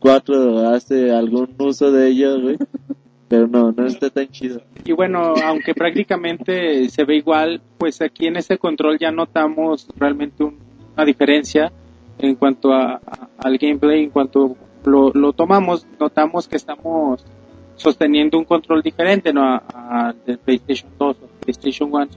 4 0.00 0.68
hace 0.68 1.10
algún 1.12 1.48
uso 1.58 1.90
de 1.90 2.08
ello, 2.08 2.40
güey. 2.40 2.56
Pero 3.30 3.46
no, 3.46 3.70
no 3.70 3.86
está 3.86 4.10
tan 4.10 4.26
chido. 4.28 4.60
Y 4.84 4.90
bueno, 4.92 5.34
aunque 5.44 5.72
prácticamente 5.72 6.88
se 6.90 7.04
ve 7.04 7.14
igual, 7.16 7.62
pues 7.78 8.02
aquí 8.02 8.26
en 8.26 8.36
este 8.36 8.58
control 8.58 8.98
ya 8.98 9.10
notamos 9.12 9.86
realmente 9.96 10.42
un- 10.44 10.58
una 10.96 11.04
diferencia 11.04 11.70
en 12.18 12.34
cuanto 12.34 12.72
a, 12.72 12.94
a- 12.96 13.28
al 13.38 13.56
gameplay, 13.56 14.02
en 14.02 14.10
cuanto 14.10 14.56
lo, 14.84 15.12
lo 15.14 15.32
tomamos, 15.32 15.86
notamos 16.00 16.48
que 16.48 16.56
estamos 16.56 17.24
sosteniendo 17.76 18.36
un 18.36 18.44
control 18.44 18.82
diferente 18.82 19.32
¿no? 19.32 19.42
a, 19.44 19.62
a- 19.68 20.14
del 20.26 20.38
PlayStation 20.38 20.90
2 20.98 21.16
o 21.22 21.26
PlayStation 21.40 21.88
1. 21.92 22.08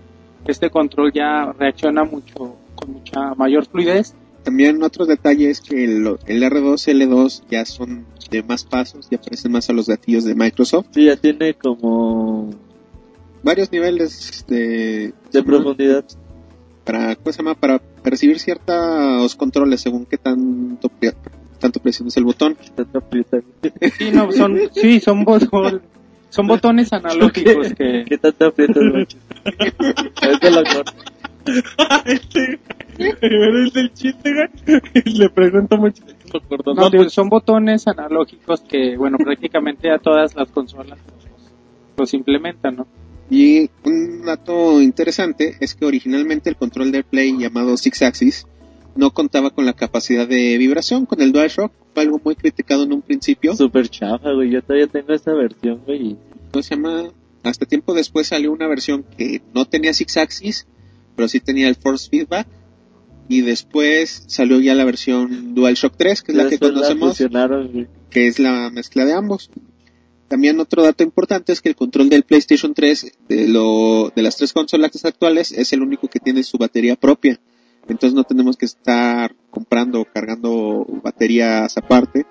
Este 0.47 0.69
control 0.71 1.11
ya 1.13 1.53
reacciona 1.57 2.03
mucho 2.03 2.55
con 2.75 2.91
mucha 2.91 3.33
mayor 3.35 3.65
fluidez 3.67 4.13
También 4.43 4.81
otro 4.83 5.05
detalle 5.05 5.49
es 5.51 5.61
que 5.61 5.83
el, 5.85 6.17
el 6.25 6.43
R2 6.43 6.87
y 6.91 6.99
L2 7.05 7.43
ya 7.49 7.63
son 7.65 8.05
de 8.33 8.43
más 8.43 8.63
pasos, 8.65 9.07
ya 9.09 9.19
parecen 9.19 9.51
más 9.51 9.69
a 9.69 9.73
los 9.73 9.87
gatillos 9.87 10.23
de 10.25 10.35
Microsoft. 10.35 10.87
Sí, 10.91 11.05
ya 11.05 11.15
tiene 11.15 11.53
como 11.53 12.49
Varios 13.43 13.71
niveles 13.71 14.45
de, 14.47 15.13
de 15.31 15.43
profundidad. 15.43 16.05
para, 16.85 17.15
¿cómo 17.15 17.31
se 17.31 17.37
llama? 17.39 17.55
Para 17.55 17.79
percibir 17.79 18.39
ciertos 18.39 19.35
controles 19.35 19.81
según 19.81 20.05
qué 20.05 20.17
tanto, 20.17 20.89
tanto 21.59 21.79
presiones 21.81 22.15
el 22.17 22.23
botón. 22.23 22.57
Tanto 22.75 22.97
aprieta. 22.99 23.39
Sí, 23.97 24.11
no, 24.13 24.31
son, 24.31 24.57
sí, 24.73 24.99
son, 25.01 25.25
bot- 25.25 25.81
son 26.29 26.47
botones 26.47 26.91
analógicos 26.93 27.73
que, 27.73 28.05
¿Qué 28.07 28.17
tanto 28.17 28.45
aprietas? 28.47 28.83
Es 30.23 30.39
de 30.39 30.51
la 30.51 30.63
pero 33.19 33.65
es 33.65 33.75
el 33.75 33.93
chiste, 33.93 34.33
güey. 34.33 34.81
Y 35.05 35.17
le 35.17 35.29
pregunto 35.29 35.77
mucho. 35.77 36.03
Lo 36.31 36.39
acordó, 36.39 36.73
no, 36.73 36.81
¿no? 36.83 36.89
digo, 36.89 37.09
son 37.09 37.29
botones 37.29 37.87
analógicos 37.87 38.61
que, 38.61 38.97
bueno, 38.97 39.17
prácticamente 39.17 39.91
a 39.91 39.99
todas 39.99 40.35
las 40.35 40.49
consolas 40.49 40.99
los, 40.99 41.51
los 41.97 42.13
implementan, 42.13 42.75
¿no? 42.77 42.87
Y 43.29 43.69
un 43.83 44.25
dato 44.25 44.81
interesante 44.81 45.55
es 45.59 45.75
que 45.75 45.85
originalmente 45.85 46.49
el 46.49 46.55
control 46.55 46.91
de 46.91 47.03
Play 47.03 47.37
llamado 47.37 47.77
Six 47.77 48.01
Axis 48.03 48.47
no 48.95 49.11
contaba 49.11 49.49
con 49.49 49.65
la 49.65 49.73
capacidad 49.73 50.27
de 50.27 50.57
vibración 50.57 51.05
con 51.05 51.21
el 51.21 51.31
DualShock. 51.31 51.71
Fue 51.93 52.03
algo 52.03 52.21
muy 52.23 52.35
criticado 52.35 52.83
en 52.83 52.93
un 52.93 53.01
principio. 53.01 53.55
Súper 53.55 53.89
chafa, 53.89 54.31
güey. 54.33 54.51
Yo 54.51 54.61
todavía 54.61 54.87
tengo 54.87 55.13
esa 55.13 55.33
versión, 55.33 55.81
güey. 55.85 56.17
¿Cómo 56.51 56.63
se 56.63 56.75
llama? 56.75 57.05
Hasta 57.43 57.65
tiempo 57.65 57.93
después 57.93 58.27
salió 58.27 58.51
una 58.51 58.67
versión 58.67 59.03
que 59.17 59.41
no 59.53 59.65
tenía 59.65 59.93
Six 59.93 60.17
Axis, 60.17 60.67
pero 61.15 61.27
sí 61.27 61.39
tenía 61.39 61.67
el 61.67 61.75
Force 61.75 62.09
Feedback. 62.09 62.47
Y 63.27 63.41
después 63.41 64.23
salió 64.27 64.59
ya 64.59 64.75
la 64.75 64.85
versión 64.85 65.55
DualShock 65.55 65.95
3, 65.97 66.23
que 66.23 66.31
es 66.33 66.37
la 66.37 66.49
que 66.49 66.59
conocemos, 66.59 67.17
que 68.09 68.27
es 68.27 68.39
la 68.39 68.69
mezcla 68.69 69.05
de 69.05 69.13
ambos. 69.13 69.49
También 70.27 70.59
otro 70.59 70.83
dato 70.83 71.03
importante 71.03 71.53
es 71.53 71.61
que 71.61 71.69
el 71.69 71.75
control 71.75 72.09
del 72.09 72.23
PlayStation 72.23 72.73
3 72.73 73.19
de, 73.29 73.47
lo, 73.47 74.11
de 74.15 74.21
las 74.23 74.35
tres 74.35 74.51
consolas 74.51 75.05
actuales 75.05 75.51
es 75.51 75.73
el 75.73 75.81
único 75.81 76.07
que 76.07 76.19
tiene 76.19 76.43
su 76.43 76.57
batería 76.57 76.95
propia. 76.95 77.39
Entonces 77.87 78.13
no 78.13 78.23
tenemos 78.23 78.57
que 78.57 78.65
estar 78.65 79.35
comprando 79.49 80.01
o 80.01 80.05
cargando 80.05 80.85
baterías 81.03 81.77
aparte. 81.77 82.25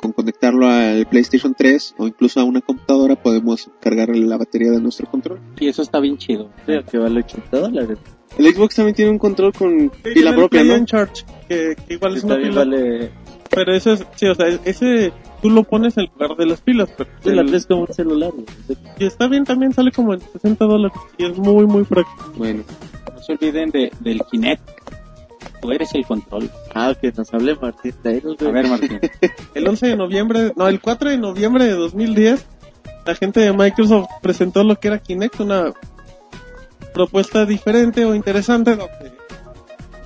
Con 0.00 0.12
conectarlo 0.12 0.68
al 0.68 1.06
PlayStation 1.06 1.54
3 1.56 1.94
o 1.98 2.06
incluso 2.06 2.40
a 2.40 2.44
una 2.44 2.60
computadora 2.60 3.16
podemos 3.16 3.70
cargar 3.80 4.08
la 4.14 4.36
batería 4.36 4.70
de 4.70 4.80
nuestro 4.80 5.06
control. 5.10 5.40
Y 5.58 5.68
eso 5.68 5.82
está 5.82 6.00
bien 6.00 6.16
chido. 6.18 6.50
Sí, 6.66 6.74
aunque 6.74 6.98
vale 6.98 7.20
80 7.20 7.58
dólares. 7.60 7.98
El 8.38 8.52
Xbox 8.54 8.74
también 8.76 8.94
tiene 8.94 9.10
un 9.12 9.18
control 9.18 9.52
con 9.52 9.90
Sí, 10.04 10.10
pila 10.14 10.30
el 10.30 10.36
propia, 10.36 10.64
¿no? 10.64 10.84
Charge, 10.84 11.24
que, 11.48 11.74
que 11.88 11.94
igual 11.94 12.12
Que 12.12 12.18
es 12.18 12.24
una 12.24 12.34
también 12.34 12.52
pila. 12.52 12.64
vale 12.64 13.10
Pero 13.50 13.74
eso 13.74 13.92
es, 13.94 14.04
sí, 14.16 14.26
o 14.26 14.34
sea, 14.34 14.48
ese 14.64 15.12
tú 15.40 15.48
lo 15.50 15.62
pones 15.64 15.96
en 15.96 16.06
lugar 16.12 16.36
de 16.36 16.44
las 16.46 16.60
pilas. 16.60 16.90
Pero 16.96 17.08
Sí, 17.22 17.30
la 17.30 17.40
el- 17.42 17.48
traes 17.48 17.66
como 17.66 17.82
un 17.82 17.92
celular, 17.94 18.32
güey. 18.32 18.44
y 18.98 19.06
está 19.06 19.28
bien, 19.28 19.44
también 19.44 19.72
sale 19.72 19.90
como 19.92 20.12
en 20.12 20.20
60 20.20 20.64
dólares 20.66 20.96
y 21.16 21.24
es 21.24 21.38
muy, 21.38 21.64
muy 21.66 21.84
práctico. 21.84 22.32
Bueno, 22.36 22.62
No 23.14 23.22
se 23.22 23.32
olviden 23.32 23.70
de, 23.70 23.90
del 24.00 24.20
Kinect. 24.30 24.62
Eres 25.72 25.94
el 25.94 26.04
control. 26.04 26.50
Ah, 26.74 26.94
que 27.00 27.12
nos 27.12 27.32
hable 27.32 27.56
Martín 27.56 27.94
A 28.04 28.50
ver, 28.50 28.68
Martín. 28.68 29.00
El 29.54 29.68
11 29.68 29.86
de 29.86 29.96
noviembre, 29.96 30.52
no, 30.56 30.68
el 30.68 30.80
4 30.80 31.10
de 31.10 31.18
noviembre 31.18 31.64
de 31.64 31.72
2010, 31.72 32.46
la 33.04 33.14
gente 33.14 33.40
de 33.40 33.52
Microsoft 33.52 34.08
presentó 34.20 34.64
lo 34.64 34.76
que 34.76 34.88
era 34.88 34.98
Kinect, 34.98 35.40
una 35.40 35.72
propuesta 36.92 37.44
diferente 37.46 38.04
o 38.04 38.14
interesante 38.14 38.76
donde, 38.76 39.12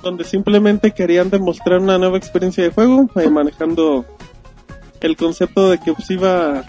donde 0.02 0.24
simplemente 0.24 0.92
querían 0.92 1.30
demostrar 1.30 1.80
una 1.80 1.98
nueva 1.98 2.18
experiencia 2.18 2.64
de 2.64 2.70
juego, 2.70 3.08
eh, 3.16 3.30
manejando 3.30 4.04
el 5.00 5.16
concepto 5.16 5.70
de 5.70 5.78
que 5.78 5.92
pues 5.92 6.10
iba 6.10 6.64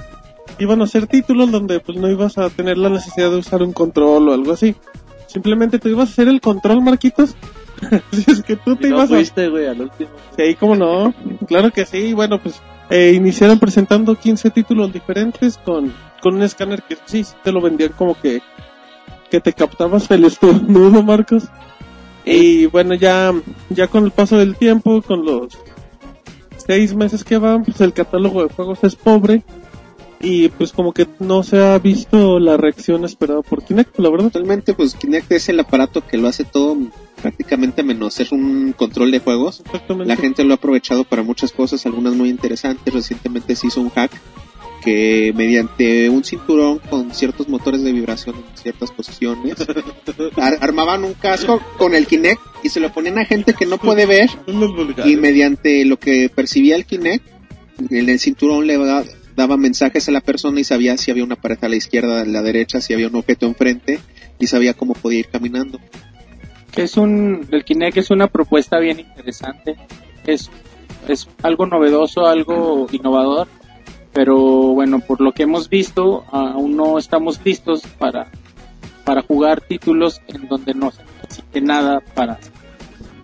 iban 0.60 0.82
a 0.82 0.88
ser 0.88 1.08
títulos 1.08 1.52
donde 1.52 1.80
pues 1.80 1.98
no 1.98 2.10
ibas 2.10 2.38
a 2.38 2.50
tener 2.50 2.78
la 2.78 2.90
necesidad 2.90 3.32
de 3.32 3.38
usar 3.38 3.64
un 3.64 3.74
control 3.74 4.30
o 4.30 4.34
algo 4.34 4.52
así. 4.52 4.76
Simplemente 5.28 5.80
tú 5.80 5.90
ibas 5.90 6.10
a 6.10 6.12
hacer 6.12 6.28
el 6.28 6.42
control, 6.42 6.82
Marquitos. 6.82 7.36
si 8.12 8.32
es 8.32 8.42
que 8.44 8.56
tú 8.56 8.76
te 8.76 8.90
no 8.90 8.96
ibas 8.96 9.12
a 9.12 9.16
fuiste, 9.16 9.50
güey, 9.50 9.68
al 9.68 9.82
último. 9.82 10.10
Sí, 10.38 10.56
cómo 10.56 10.76
no. 10.76 11.14
Claro 11.48 11.72
que 11.72 11.86
sí. 11.86 12.14
Bueno, 12.14 12.40
pues 12.40 12.62
eh, 12.90 13.14
iniciaron 13.16 13.60
presentando 13.60 14.16
15 14.16 14.50
títulos 14.52 14.92
diferentes 14.94 15.58
con, 15.58 15.94
con 16.22 16.36
un 16.36 16.44
escáner 16.44 16.84
que 16.84 16.98
sí, 17.06 17.24
sí 17.24 17.34
te 17.44 17.52
lo 17.52 17.62
vendían 17.62 17.94
como 17.94 18.20
que, 18.20 18.42
que 19.30 19.40
te 19.40 19.54
captabas 19.54 20.10
el 20.12 20.26
estornudo, 20.26 21.04
Marcos. 21.04 21.46
Y 22.24 22.68
bueno, 22.68 22.94
ya, 22.94 23.34
ya 23.70 23.88
con 23.88 24.06
el 24.06 24.12
paso 24.12 24.38
del 24.38 24.56
tiempo, 24.56 25.02
con 25.02 25.26
los 25.26 25.58
seis 26.58 26.94
meses 26.94 27.24
que 27.24 27.38
van, 27.38 27.64
pues 27.64 27.82
el 27.82 27.94
catálogo 27.94 28.44
de 28.44 28.54
juegos 28.54 28.84
es 28.84 28.96
pobre. 28.96 29.44
Y 30.24 30.50
pues 30.50 30.72
como 30.72 30.94
que 30.94 31.08
no 31.20 31.42
se 31.44 31.58
ha 31.64 31.78
visto 31.80 32.40
la 32.40 32.56
reacción 32.58 33.04
esperada 33.06 33.42
por 33.42 33.64
Kinect, 33.64 33.98
la 34.00 34.10
verdad. 34.10 34.28
actualmente 34.28 34.74
pues 34.74 34.94
Kinect 34.96 35.32
es 35.32 35.50
el 35.50 35.60
aparato 35.60 36.06
que 36.06 36.18
lo 36.18 36.28
hace 36.28 36.44
todo 36.44 36.78
prácticamente 37.22 37.84
menos 37.84 38.14
ser 38.16 38.28
un 38.32 38.74
control 38.74 39.12
de 39.12 39.20
juegos. 39.20 39.64
La 40.06 40.16
gente 40.16 40.44
lo 40.44 40.54
ha 40.54 40.58
aprovechado 40.58 41.04
para 41.04 41.24
muchas 41.24 41.52
cosas, 41.52 41.86
algunas 41.86 42.14
muy 42.16 42.30
interesantes. 42.30 42.94
Recientemente 42.94 43.56
se 43.56 43.68
hizo 43.68 43.82
un 43.82 43.90
hack 43.90 44.12
que 44.84 45.32
mediante 45.36 46.10
un 46.10 46.24
cinturón 46.24 46.80
con 46.90 47.14
ciertos 47.14 47.48
motores 47.48 47.84
de 47.84 47.92
vibración 47.92 48.36
en 48.36 48.58
ciertas 48.58 48.90
posiciones 48.92 49.56
ar- 50.38 50.58
armaban 50.62 51.04
un 51.04 51.14
casco 51.14 51.62
con 51.78 51.94
el 51.94 52.08
Kinect 52.08 52.42
y 52.64 52.70
se 52.70 52.80
lo 52.80 52.92
ponían 52.92 53.20
a 53.20 53.26
gente 53.26 53.54
que 53.54 53.68
no 53.68 53.78
puede 53.78 54.08
ver 54.08 54.30
y 55.06 55.16
mediante 55.18 55.86
lo 55.86 55.98
que 56.00 56.30
percibía 56.34 56.76
el 56.76 56.86
Kinect 56.86 57.24
en 57.92 58.10
el 58.10 58.20
cinturón 58.20 58.66
le 58.66 58.78
daba 59.36 59.58
mensajes 59.58 60.08
a 60.08 60.12
la 60.12 60.22
persona 60.22 60.60
y 60.60 60.64
sabía 60.64 60.98
si 60.98 61.12
había 61.12 61.24
una 61.24 61.36
pared 61.36 61.58
a 61.62 61.70
la 61.70 61.76
izquierda, 61.76 62.22
a 62.22 62.26
la 62.26 62.42
derecha, 62.42 62.82
si 62.82 62.94
había 62.94 63.08
un 63.08 63.16
objeto 63.16 63.46
enfrente 63.46 64.00
y 64.40 64.48
sabía 64.48 64.74
cómo 64.74 64.94
podía 64.94 65.20
ir 65.20 65.30
caminando. 65.30 65.80
es 66.76 66.98
un 66.98 67.48
el 67.52 67.64
Kinect 67.64 67.98
es 67.98 68.12
una 68.12 68.28
propuesta 68.28 68.80
bien 68.80 69.00
interesante 69.00 69.76
es 70.26 70.50
es 71.08 71.28
algo 71.44 71.66
novedoso 71.66 72.26
algo 72.26 72.88
innovador 72.92 73.48
pero 74.14 74.38
bueno 74.74 75.00
por 75.00 75.22
lo 75.22 75.32
que 75.34 75.44
hemos 75.44 75.70
visto 75.70 76.26
aún 76.32 76.78
no 76.78 76.98
estamos 76.98 77.40
listos 77.44 77.82
para 77.98 78.28
para 79.04 79.22
jugar 79.22 79.62
títulos 79.62 80.22
en 80.28 80.48
donde 80.48 80.74
no 80.74 80.92
se 80.92 81.04
necesite 81.22 81.62
nada 81.62 82.00
para 82.14 82.40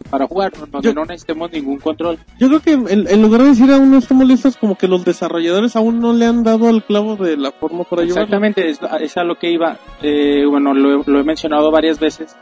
para 0.10 0.28
jugar 0.28 0.52
donde 0.72 0.82
Yo- 0.90 0.94
no 0.94 1.06
necesitemos 1.06 1.52
ningún 1.52 1.80
control 1.80 2.18
Yo 2.40 2.48
creo 2.48 2.60
que 2.62 2.72
en, 2.74 3.08
en 3.08 3.22
lugar 3.22 3.42
de 3.42 3.48
decir 3.50 3.72
aún 3.72 3.92
no 3.92 3.98
estamos 3.98 4.26
listos, 4.28 4.58
como 4.58 4.76
que 4.78 4.88
los 4.88 5.04
desarrolladores 5.06 5.76
aún 5.76 6.00
no 6.00 6.14
le 6.14 6.26
han 6.26 6.44
dado 6.44 6.68
al 6.70 6.84
clavo 6.84 7.16
de 7.16 7.38
la 7.38 7.52
forma 7.52 7.84
para 7.84 8.04
llevarlo. 8.04 8.24
Exactamente, 8.24 8.70
es, 8.70 8.80
es 9.02 9.18
a 9.18 9.24
lo 9.24 9.36
que 9.36 9.52
iba. 9.52 9.78
Eh, 10.02 10.46
bueno, 10.50 10.74
lo, 10.74 11.02
he- 11.02 11.04
lo 11.06 11.20
he 11.20 11.24
mencionado 11.24 11.72
varias 11.72 12.00
veces. 12.00 12.36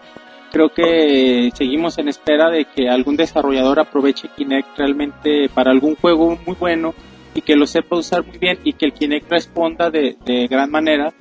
Creo 0.52 0.70
que 0.70 1.50
seguimos 1.54 1.98
en 1.98 2.08
espera 2.08 2.50
de 2.50 2.66
que 2.66 2.88
algún 2.88 3.18
desarrollador 3.18 3.80
aproveche 3.80 4.30
Kinect 4.38 4.78
realmente 4.78 5.50
para 5.54 5.72
algún 5.72 5.96
juego 5.96 6.38
muy 6.46 6.56
bueno 6.58 6.94
y 7.34 7.42
que 7.42 7.56
lo 7.58 7.66
sepa 7.68 7.98
usar 7.98 8.26
muy 8.26 8.38
bien 8.38 8.60
y 8.64 8.72
que 8.74 8.86
el 8.86 8.94
Kinect 8.94 9.30
responda 9.30 9.90
de, 9.92 10.16
de 10.26 10.48
gran 10.48 10.72
manera 10.72 11.14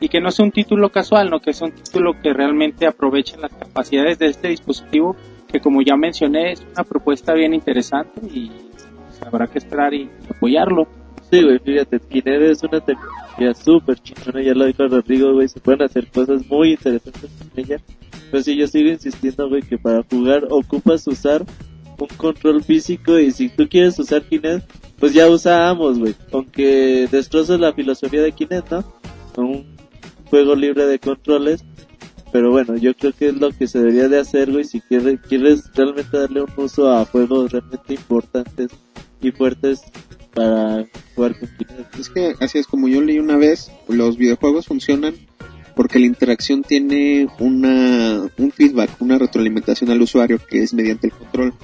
y 0.00 0.08
que 0.08 0.20
no 0.20 0.30
sea 0.32 0.44
un 0.46 0.50
título 0.50 0.88
casual, 0.88 1.30
no 1.30 1.38
que 1.40 1.52
sea 1.52 1.68
un 1.68 1.74
título 1.74 2.14
que 2.20 2.32
realmente 2.32 2.86
aproveche 2.86 3.36
las 3.36 3.52
capacidades 3.52 4.18
de 4.18 4.26
este 4.26 4.48
dispositivo 4.48 5.14
que 5.50 5.60
como 5.60 5.82
ya 5.82 5.96
mencioné 5.96 6.52
es 6.52 6.66
una 6.72 6.84
propuesta 6.84 7.34
bien 7.34 7.54
interesante 7.54 8.20
y 8.32 8.48
pues, 8.48 9.22
habrá 9.22 9.46
que 9.46 9.58
esperar 9.58 9.94
y 9.94 10.08
apoyarlo. 10.28 10.88
Sí, 11.30 11.42
güey, 11.42 11.58
fíjate, 11.58 12.00
Kinect 12.00 12.42
es 12.42 12.62
una 12.64 12.80
tecnología 12.80 13.54
súper 13.54 13.98
chingona, 14.00 14.42
ya 14.42 14.54
lo 14.54 14.64
dijo 14.64 14.88
Rodrigo, 14.88 15.32
güey, 15.32 15.48
se 15.48 15.60
pueden 15.60 15.82
hacer 15.82 16.08
cosas 16.08 16.44
muy 16.48 16.72
interesantes 16.72 17.30
con 17.38 17.50
ella. 17.56 17.80
Pero 18.30 18.42
sí, 18.42 18.56
yo 18.56 18.66
sigo 18.66 18.90
insistiendo, 18.90 19.48
güey, 19.48 19.62
que 19.62 19.78
para 19.78 20.02
jugar 20.10 20.46
ocupas 20.50 21.06
usar 21.06 21.44
un 21.98 22.08
control 22.16 22.62
físico 22.62 23.18
y 23.18 23.30
si 23.30 23.48
tú 23.48 23.68
quieres 23.68 23.98
usar 23.98 24.22
Kinect, 24.22 24.68
pues 24.98 25.12
ya 25.12 25.28
usa 25.28 25.68
ambos, 25.68 25.98
güey. 25.98 26.14
Aunque 26.32 27.08
destrozas 27.10 27.60
la 27.60 27.72
filosofía 27.72 28.22
de 28.22 28.32
Kinect, 28.32 28.70
¿no? 28.70 28.84
Con 29.34 29.44
un 29.46 29.76
juego 30.26 30.54
libre 30.54 30.86
de 30.86 30.98
controles. 30.98 31.64
Pero 32.32 32.50
bueno, 32.50 32.76
yo 32.76 32.94
creo 32.94 33.12
que 33.12 33.28
es 33.28 33.34
lo 33.34 33.50
que 33.50 33.66
se 33.66 33.78
debería 33.78 34.08
de 34.08 34.20
hacer, 34.20 34.52
güey, 34.52 34.64
si 34.64 34.80
quieres, 34.80 35.18
quieres 35.28 35.64
realmente 35.74 36.16
darle 36.16 36.42
un 36.42 36.50
uso 36.56 36.90
a 36.90 37.04
juegos 37.04 37.50
realmente 37.50 37.94
importantes 37.94 38.70
y 39.20 39.32
fuertes 39.32 39.82
para 40.34 40.84
jugar 41.14 41.38
con. 41.38 41.48
Es 41.98 42.08
que 42.08 42.34
así 42.40 42.58
es 42.58 42.66
como 42.66 42.88
yo 42.88 43.00
leí 43.02 43.18
una 43.18 43.36
vez, 43.36 43.70
los 43.88 44.16
videojuegos 44.16 44.66
funcionan 44.66 45.14
porque 45.74 45.98
la 45.98 46.06
interacción 46.06 46.62
tiene 46.62 47.28
una 47.38 48.30
un 48.36 48.52
feedback, 48.52 48.90
una 49.00 49.18
retroalimentación 49.18 49.90
al 49.90 50.02
usuario 50.02 50.38
que 50.38 50.62
es 50.62 50.74
mediante 50.74 51.08
el 51.08 51.12
control. 51.12 51.54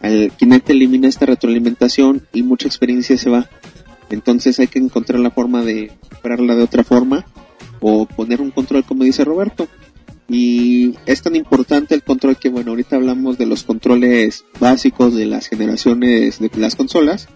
Al 0.00 0.32
Kinect 0.36 0.70
elimina 0.70 1.08
esta 1.08 1.26
retroalimentación 1.26 2.26
y 2.32 2.42
mucha 2.42 2.66
experiencia 2.66 3.16
se 3.16 3.30
va. 3.30 3.48
Entonces 4.10 4.58
hay 4.58 4.66
que 4.66 4.78
encontrar 4.78 5.20
la 5.20 5.30
forma 5.30 5.62
de 5.62 5.92
superarla 6.10 6.56
de 6.56 6.62
otra 6.62 6.82
forma 6.82 7.24
o 7.80 8.06
poner 8.06 8.40
un 8.40 8.50
control 8.50 8.84
como 8.84 9.04
dice 9.04 9.24
Roberto. 9.24 9.68
Y 10.28 10.94
es 11.06 11.22
tan 11.22 11.36
importante 11.36 11.94
el 11.94 12.02
control 12.02 12.36
que 12.36 12.48
bueno, 12.48 12.70
ahorita 12.70 12.96
hablamos 12.96 13.38
de 13.38 13.46
los 13.46 13.64
controles 13.64 14.44
básicos 14.60 15.14
de 15.14 15.26
las 15.26 15.48
generaciones 15.48 16.38
de 16.38 16.50
las 16.56 16.76
consolas, 16.76 17.28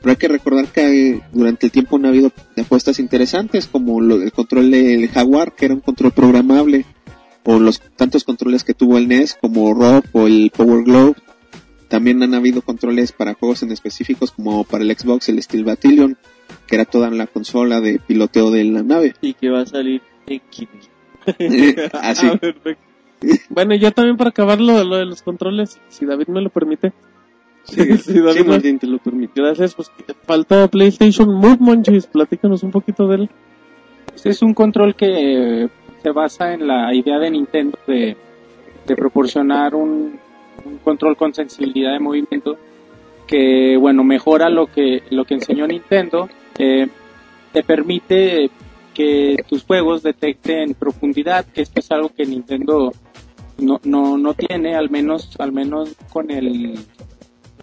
pero 0.00 0.10
hay 0.10 0.16
que 0.16 0.28
recordar 0.28 0.66
que 0.66 1.22
durante 1.32 1.66
el 1.66 1.72
tiempo 1.72 1.96
han 1.96 2.04
habido 2.04 2.30
apuestas 2.58 2.98
interesantes 2.98 3.66
como 3.66 4.02
lo 4.02 4.18
del 4.18 4.32
control 4.32 4.70
del 4.70 5.08
Jaguar, 5.08 5.54
que 5.54 5.64
era 5.64 5.74
un 5.74 5.80
control 5.80 6.12
programable, 6.12 6.84
o 7.44 7.58
los 7.58 7.80
tantos 7.96 8.24
controles 8.24 8.64
que 8.64 8.74
tuvo 8.74 8.98
el 8.98 9.08
NES 9.08 9.38
como 9.40 9.72
Rock 9.72 10.06
o 10.12 10.26
el 10.26 10.50
Power 10.54 10.84
Glove. 10.84 11.14
También 11.88 12.22
han 12.22 12.34
habido 12.34 12.62
controles 12.62 13.12
para 13.12 13.34
juegos 13.34 13.62
en 13.62 13.72
específicos 13.72 14.30
como 14.30 14.64
para 14.64 14.84
el 14.84 14.94
Xbox 14.94 15.28
el 15.28 15.42
Steel 15.42 15.64
Battalion, 15.64 16.18
que 16.66 16.74
era 16.74 16.84
toda 16.84 17.10
la 17.10 17.26
consola 17.26 17.80
de 17.80 17.98
piloteo 17.98 18.50
de 18.50 18.64
la 18.64 18.82
nave. 18.82 19.14
Y 19.22 19.34
que 19.34 19.50
va 19.50 19.62
a 19.62 19.66
salir 19.66 20.02
en. 20.26 20.38
Así. 21.92 22.26
Ah, 22.28 22.36
perfecto. 22.40 22.82
Bueno, 23.48 23.74
y 23.74 23.78
ya 23.78 23.90
también 23.90 24.16
para 24.16 24.30
acabar 24.30 24.60
lo, 24.60 24.84
lo 24.84 24.96
de 24.96 25.06
los 25.06 25.22
controles, 25.22 25.80
si 25.88 26.04
David 26.04 26.28
me 26.28 26.42
lo 26.42 26.50
permite. 26.50 26.92
Sí, 27.64 27.96
sí, 27.98 28.20
Martín, 28.46 28.78
te 28.78 28.86
lo 28.86 28.98
permito. 28.98 29.42
Gracias, 29.42 29.74
pues 29.74 29.90
falta 30.24 30.68
PlayStation 30.68 31.32
Move, 31.32 31.56
Monchis. 31.60 32.06
Platícanos 32.06 32.62
un 32.62 32.70
poquito 32.70 33.06
de 33.08 33.16
él. 33.16 33.30
Este 34.14 34.30
es 34.30 34.42
un 34.42 34.52
control 34.54 34.94
que 34.94 35.64
eh, 35.64 35.68
se 36.02 36.10
basa 36.10 36.52
en 36.52 36.66
la 36.66 36.94
idea 36.94 37.18
de 37.18 37.30
Nintendo 37.30 37.78
de, 37.86 38.16
de 38.86 38.96
proporcionar 38.96 39.74
un, 39.74 40.18
un 40.64 40.78
control 40.78 41.16
con 41.16 41.32
sensibilidad 41.34 41.92
de 41.92 42.00
movimiento 42.00 42.56
que, 43.26 43.76
bueno, 43.78 44.04
mejora 44.04 44.50
lo 44.50 44.66
que, 44.66 45.02
lo 45.10 45.24
que 45.24 45.34
enseñó 45.34 45.66
Nintendo. 45.66 46.28
eh, 46.58 46.86
te 47.52 47.62
permite 47.62 48.50
que 48.94 49.36
tus 49.48 49.64
juegos 49.64 50.02
detecten 50.02 50.74
profundidad, 50.74 51.44
que 51.44 51.62
esto 51.62 51.80
es 51.80 51.90
algo 51.90 52.08
que 52.10 52.24
Nintendo 52.24 52.92
no, 53.58 53.80
no, 53.84 54.16
no 54.16 54.34
tiene, 54.34 54.74
al 54.74 54.90
menos, 54.90 55.36
al 55.38 55.52
menos 55.52 55.94
con 56.12 56.30
el, 56.30 56.74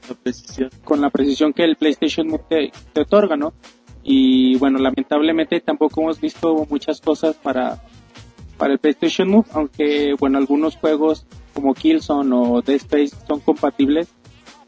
La 0.08 0.16
precisión. 0.22 0.70
con 0.84 1.02
la 1.02 1.10
precisión 1.10 1.54
que 1.54 1.64
el 1.64 1.76
PlayStation 1.78 2.28
Move 2.28 2.44
te, 2.50 2.72
te 2.94 3.02
otorga, 3.02 3.36
¿no? 3.36 3.54
Y 4.04 4.56
bueno, 4.58 4.80
lamentablemente 4.80 5.60
tampoco 5.62 6.02
hemos 6.02 6.20
visto 6.20 6.68
muchas 6.70 7.02
cosas 7.02 7.36
para, 7.36 7.82
para 8.58 8.74
el 8.74 8.80
PlayStation 8.80 9.30
Move, 9.30 9.48
aunque 9.54 10.16
bueno, 10.20 10.38
algunos 10.38 10.76
juegos 10.76 11.26
como 11.54 11.74
Killzone 11.74 12.34
o 12.34 12.62
Dead 12.62 12.78
Space 12.78 13.12
son 13.28 13.40
compatibles 13.40 14.08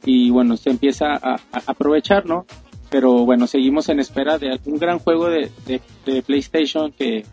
y 0.06 0.30
bueno, 0.32 0.58
se 0.58 0.69
empieza 0.69 1.13
a, 1.13 1.36
a 1.36 1.62
aprovechar, 1.67 2.26
¿no? 2.26 2.45
Pero 2.94 3.26
bueno, 3.26 3.48
seguimos 3.48 3.90
en 3.90 4.00
espera 4.00 4.38
de 4.38 4.52
algún 4.52 4.78
gran 4.78 5.00
juego 5.00 5.28
de, 5.28 5.50
de, 5.66 6.22
PlayStation 6.22 6.92
que, 6.92 7.26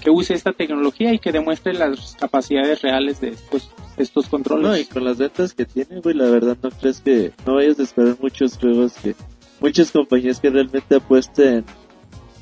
que 0.00 0.08
use 0.08 0.32
esta 0.32 0.54
tecnología 0.54 1.12
y 1.12 1.18
que 1.18 1.32
demuestre 1.32 1.74
las 1.74 2.16
capacidades 2.18 2.80
reales 2.80 3.20
de 3.20 3.28
estos 3.28 3.70
estos 3.98 4.24
No, 4.24 4.28
y 4.28 4.30
controles. 4.30 4.88
con 4.88 5.04
las 5.04 5.18
ventas 5.18 5.52
que 5.52 5.66
tiene, 5.66 6.00
güey, 6.00 6.14
la 6.14 6.30
verdad 6.30 6.56
no 6.62 6.70
crees 6.70 7.02
que 7.02 7.30
no 7.46 7.56
vayas 7.56 7.78
a 7.78 7.82
esperar 7.82 8.16
muchos 8.22 8.56
juegos 8.56 8.94
que 8.94 9.14
muchas 9.60 9.90
compañías 9.90 10.40
que 10.40 10.48
realmente 10.48 10.94
apuesten 10.94 11.62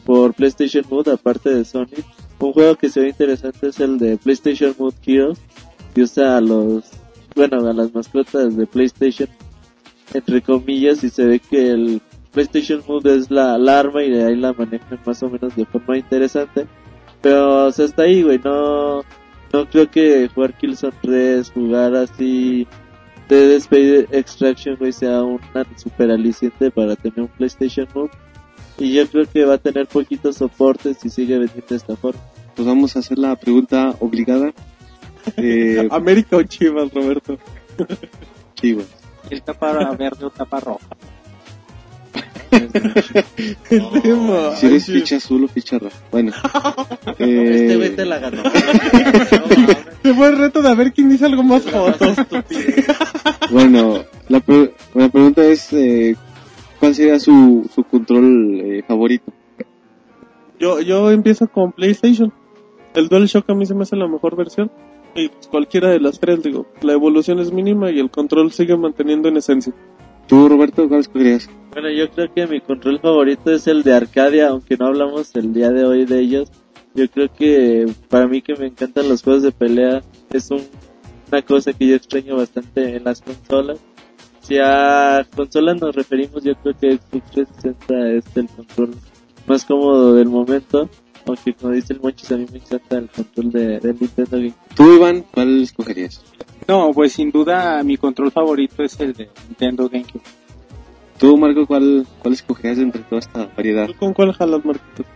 por 0.05 0.33
PlayStation 0.35 0.85
Mode 0.89 1.11
aparte 1.11 1.51
de 1.51 1.65
Sony. 1.65 2.05
Un 2.39 2.53
juego 2.53 2.77
que 2.77 2.89
se 2.89 3.01
ve 3.01 3.09
interesante 3.09 3.67
es 3.67 3.81
el 3.81 3.99
de 3.99 4.17
PlayStation 4.17 4.77
Mode 4.79 4.97
Heroes, 5.05 5.41
que 5.93 6.03
usa 6.03 6.37
a 6.37 6.41
los, 6.41 6.85
bueno, 7.35 7.69
a 7.69 7.73
las 7.73 7.93
mascotas 7.93 8.57
de 8.57 8.65
PlayStation, 8.65 9.29
entre 10.13 10.41
comillas, 10.41 11.03
y 11.03 11.11
se 11.11 11.25
ve 11.25 11.41
que 11.41 11.71
el 11.71 12.03
PlayStation 12.35 12.83
Mode 12.87 13.17
es 13.17 13.31
la 13.31 13.55
alarma 13.55 14.03
y 14.03 14.11
de 14.11 14.25
ahí 14.25 14.37
la 14.37 14.53
manejan 14.53 14.99
más 15.07 15.23
o 15.23 15.31
menos 15.31 15.55
de 15.55 15.65
forma 15.65 15.97
interesante. 15.97 16.67
Pero, 17.23 17.67
o 17.67 17.73
sea, 17.73 17.87
hasta 17.87 18.03
ahí, 18.03 18.23
güey, 18.23 18.41
no, 18.45 19.03
no 19.53 19.71
creo 19.71 19.91
que 19.91 20.29
jugar 20.35 20.53
Killzone 20.55 20.93
3, 21.01 21.51
jugar 21.53 21.95
así 21.95 22.67
de 23.29 23.57
Space 23.57 24.09
Extraction, 24.11 24.77
güey, 24.77 24.93
sea 24.93 25.23
una 25.23 25.65
super 25.77 26.11
aliciente 26.11 26.71
para 26.71 26.97
tener 26.97 27.21
un 27.21 27.29
PlayStation 27.29 27.89
Move. 27.95 28.11
Y 28.77 28.93
yo 28.93 29.07
creo 29.07 29.25
que 29.27 29.45
va 29.45 29.55
a 29.55 29.59
tener 29.59 29.87
poquitos 29.87 30.37
soportes 30.37 30.99
si 30.99 31.09
sigue 31.09 31.39
vendiendo 31.39 31.67
de 31.69 31.77
esta 31.77 31.97
forma. 31.97 32.21
Pues 32.57 32.67
vamos 32.67 32.97
a 32.97 32.99
hacer 32.99 33.19
la 33.19 33.37
pregunta 33.37 33.95
obligada. 34.01 34.53
Eh, 35.39 35.89
América 35.91 36.37
o 36.37 36.43
Chivas, 36.43 36.93
Roberto. 36.93 37.39
Chivas. 38.57 38.89
El 39.31 39.41
tapa 39.41 39.73
verde 39.93 40.27
o 40.27 40.29
tapa 40.29 40.61
roja. 40.61 40.87
El 42.55 43.91
tema. 44.03 44.53
Si 44.57 44.67
eres 44.67 44.87
ficha 44.87 45.17
azul 45.17 45.45
o 45.45 45.49
ficha 45.49 45.79
roja. 45.79 45.97
Bueno. 46.11 46.33
Este 47.19 47.73
Eh, 47.73 47.77
güey 47.77 47.95
te 47.97 48.05
la 48.05 48.19
ganó. 48.19 48.43
Se 50.03 50.15
fue 50.15 50.29
el 50.29 50.39
reto 50.39 50.63
de 50.63 50.69
a 50.69 50.75
ver 50.75 50.93
quién 50.93 51.09
dice 51.09 51.25
algo 51.27 51.43
más 51.43 51.63
fotos. 51.63 52.17
bueno, 53.51 54.05
la, 54.29 54.41
pre- 54.41 54.75
la 54.95 55.09
pregunta 55.09 55.43
es, 55.45 55.73
eh, 55.73 56.17
¿cuál 56.81 56.95
sería 56.95 57.19
su, 57.21 57.69
su 57.75 57.85
control 57.85 58.61
eh, 58.63 58.83
favorito? 58.87 59.33
Yo, 60.59 60.81
yo 60.81 61.11
empiezo 61.11 61.49
con 61.49 61.73
PlayStation. 61.73 62.33
El 62.95 63.09
DualShock 63.09 63.49
a 63.51 63.55
mí 63.55 63.67
se 63.67 63.75
me 63.75 63.83
hace 63.83 63.97
la 63.97 64.07
mejor 64.09 64.37
versión. 64.37 64.71
Y 65.15 65.29
pues, 65.29 65.47
cualquiera 65.49 65.91
de 65.91 66.01
las 66.01 66.19
tres, 66.21 66.43
digo, 66.43 66.67
la 66.83 66.93
evolución 66.93 67.39
es 67.39 67.53
mínima 67.53 67.91
y 67.91 67.99
el 68.01 68.11
control 68.11 68.53
sigue 68.53 68.77
manteniendo 68.77 69.29
en 69.29 69.37
esencia. 69.37 69.73
¿Tú, 70.27 70.49
Roberto, 70.49 70.89
cuál 70.89 71.01
escogerías? 71.01 71.49
Bueno, 71.73 71.91
yo 71.91 72.09
creo 72.11 72.33
que 72.33 72.47
mi 72.47 72.61
control 72.61 73.01
favorito 73.01 73.51
es 73.51 73.67
el 73.67 73.83
de 73.83 73.95
Arcadia, 73.95 74.49
aunque 74.49 74.77
no 74.77 74.87
hablamos 74.87 75.35
el 75.35 75.53
día 75.53 75.71
de 75.71 75.85
hoy 75.85 76.05
de 76.05 76.21
ellos. 76.21 76.51
Yo 76.95 77.09
creo 77.11 77.29
que 77.33 77.87
para 78.09 78.27
mí 78.29 78.41
que 78.41 78.55
me 78.55 78.67
encantan 78.67 79.09
los 79.09 79.23
juegos 79.23 79.43
de 79.43 79.51
pelea 79.53 80.03
es 80.31 80.51
un- 80.51 80.63
una 81.31 81.43
cosa 81.43 81.73
que 81.73 81.89
yo 81.89 81.97
extraño 81.97 82.37
bastante 82.37 82.97
en 82.97 83.05
las 83.05 83.21
consolas. 83.21 83.81
Si 84.41 84.57
a 84.63 85.27
consolas 85.35 85.81
nos 85.81 85.95
referimos, 85.97 86.45
yo 86.45 86.55
creo 86.57 86.75
que 86.79 86.93
Xbox 86.99 87.31
360 87.33 88.11
es 88.13 88.25
el 88.37 88.49
control 88.49 88.91
más 89.47 89.65
cómodo 89.65 90.15
del 90.15 90.29
momento. 90.29 90.89
Aunque 91.27 91.55
como 91.55 91.73
dice 91.73 91.95
el 91.95 92.01
Monchis, 92.01 92.33
a 92.33 92.37
mí 92.37 92.47
me 92.51 92.59
encanta 92.59 92.99
el 92.99 93.09
control 93.09 93.51
de, 93.51 93.95
Nintendo 93.99 94.37
Game. 94.37 94.55
¿Tú, 94.75 94.97
Iván, 94.97 95.25
cuál 95.33 95.63
escogerías? 95.63 96.23
No, 96.69 96.93
pues 96.93 97.13
sin 97.13 97.31
duda 97.31 97.83
mi 97.83 97.97
control 97.97 98.31
favorito 98.31 98.83
es 98.83 98.99
el 99.01 99.13
de 99.13 99.29
Nintendo 99.49 99.89
GameCube. 99.89 100.23
¿Tú, 101.19 101.37
Marco, 101.37 101.67
cuál, 101.67 102.07
cuál 102.19 102.35
escogerías 102.35 102.79
entre 102.79 103.03
toda 103.03 103.21
esta 103.21 103.47
variedad? 103.57 103.87
¿Tú 103.87 103.95
con 103.95 104.15
cuál 104.15 104.33
jalas, 104.33 104.65
Marquitos? 104.65 105.07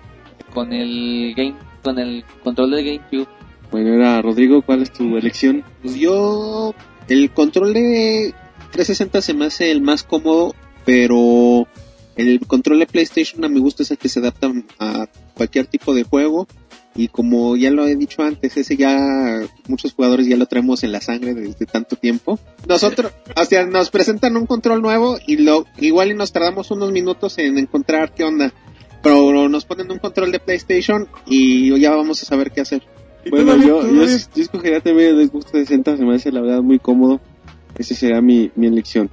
Con 0.53 0.73
el 0.73 1.35
game, 1.35 1.57
con 1.83 1.99
el 1.99 2.25
control 2.43 2.71
del 2.71 2.85
GameCube. 2.85 3.29
Bueno, 3.71 3.95
era 3.95 4.23
Rodrigo, 4.23 4.63
¿cuál 4.63 4.83
es 4.83 4.93
tu 4.93 5.17
elección? 5.17 5.65
Pues 5.83 5.97
yo, 5.97 6.75
el 7.09 7.31
control 7.31 7.75
de 7.75 8.35
360 8.73 9.21
se 9.21 9.35
me 9.35 9.47
hace 9.47 9.71
el 9.71 9.83
más 9.83 10.03
cómodo, 10.05 10.55
pero 10.85 11.67
el 12.17 12.41
control 12.47 12.81
de 12.81 12.87
PlayStation 12.87 13.45
a 13.45 13.49
mi 13.49 13.61
gusto 13.61 13.83
es 13.83 13.91
el 13.91 13.99
que 13.99 14.09
se 14.09 14.21
adapta 14.21 14.51
a 14.79 15.07
cualquier 15.39 15.67
tipo 15.67 15.95
de 15.95 16.03
juego. 16.03 16.47
Y 16.95 17.09
como 17.09 17.57
ya 17.57 17.71
lo 17.71 17.87
he 17.87 17.95
dicho 17.95 18.23
antes, 18.23 18.57
ese 18.57 18.77
ya 18.77 19.41
muchos 19.69 19.95
jugadores 19.95 20.27
ya 20.27 20.37
lo 20.37 20.47
traemos 20.47 20.83
en 20.83 20.91
la 20.91 21.01
sangre 21.01 21.33
desde 21.33 21.65
tanto 21.65 21.95
tiempo. 21.95 22.41
Nosotros, 22.67 23.13
o 23.37 23.45
sea, 23.45 23.65
nos 23.67 23.91
presentan 23.91 24.37
un 24.37 24.47
control 24.47 24.83
nuevo 24.83 25.17
y 25.25 25.37
lo 25.37 25.65
igual 25.79 26.11
y 26.11 26.15
nos 26.15 26.33
tardamos 26.33 26.73
unos 26.73 26.91
minutos 26.91 27.39
en 27.39 27.57
encontrar 27.57 28.13
qué 28.13 28.25
onda. 28.25 28.53
Pero 29.01 29.49
nos 29.49 29.65
ponen 29.65 29.93
un 29.93 29.99
control 29.99 30.33
de 30.33 30.41
PlayStation 30.41 31.07
y 31.25 31.79
ya 31.79 31.95
vamos 31.95 32.21
a 32.21 32.27
saber 32.27 32.51
qué 32.51 32.63
hacer. 32.63 32.83
¿Y 33.25 33.31
tú, 33.31 33.37
Bueno, 33.37 33.57
yo, 33.65 33.81
¿Tú, 33.81 33.95
yo, 33.95 34.05
yo 34.05 34.43
escogería 34.43 34.81
también 34.81 35.17
el 35.17 35.29
Xbox 35.29 35.47
360, 35.47 35.99
se 35.99 36.05
me 36.05 36.17
hace 36.17 36.33
la 36.33 36.41
verdad 36.41 36.63
muy 36.63 36.81
cómodo. 36.81 37.21
Ese 37.77 37.95
será 37.95 38.21
mi, 38.21 38.51
mi 38.57 38.67
elección. 38.67 39.09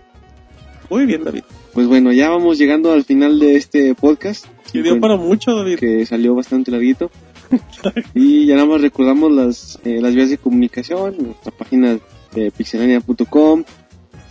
Muy 0.89 1.05
bien, 1.05 1.23
David. 1.23 1.43
Pues 1.75 1.87
bueno, 1.87 2.13
ya 2.13 2.29
vamos 2.29 2.57
llegando 2.57 2.93
al 2.93 3.03
final 3.03 3.37
de 3.37 3.57
este 3.57 3.93
podcast. 3.95 4.45
Y 4.71 4.81
dio 4.81 4.97
para 5.01 5.17
mucho, 5.17 5.53
David. 5.53 5.77
que 5.77 6.05
salió 6.05 6.33
bastante 6.33 6.71
larguito. 6.71 7.11
y 8.15 8.45
ya 8.45 8.55
nada 8.55 8.65
más 8.65 8.79
recordamos 8.79 9.29
las, 9.29 9.77
eh, 9.83 9.99
las 10.01 10.15
vías 10.15 10.29
de 10.29 10.37
comunicación, 10.37 11.15
nuestra 11.19 11.51
página 11.51 11.99
de 12.33 12.51
pixelania.com, 12.51 13.65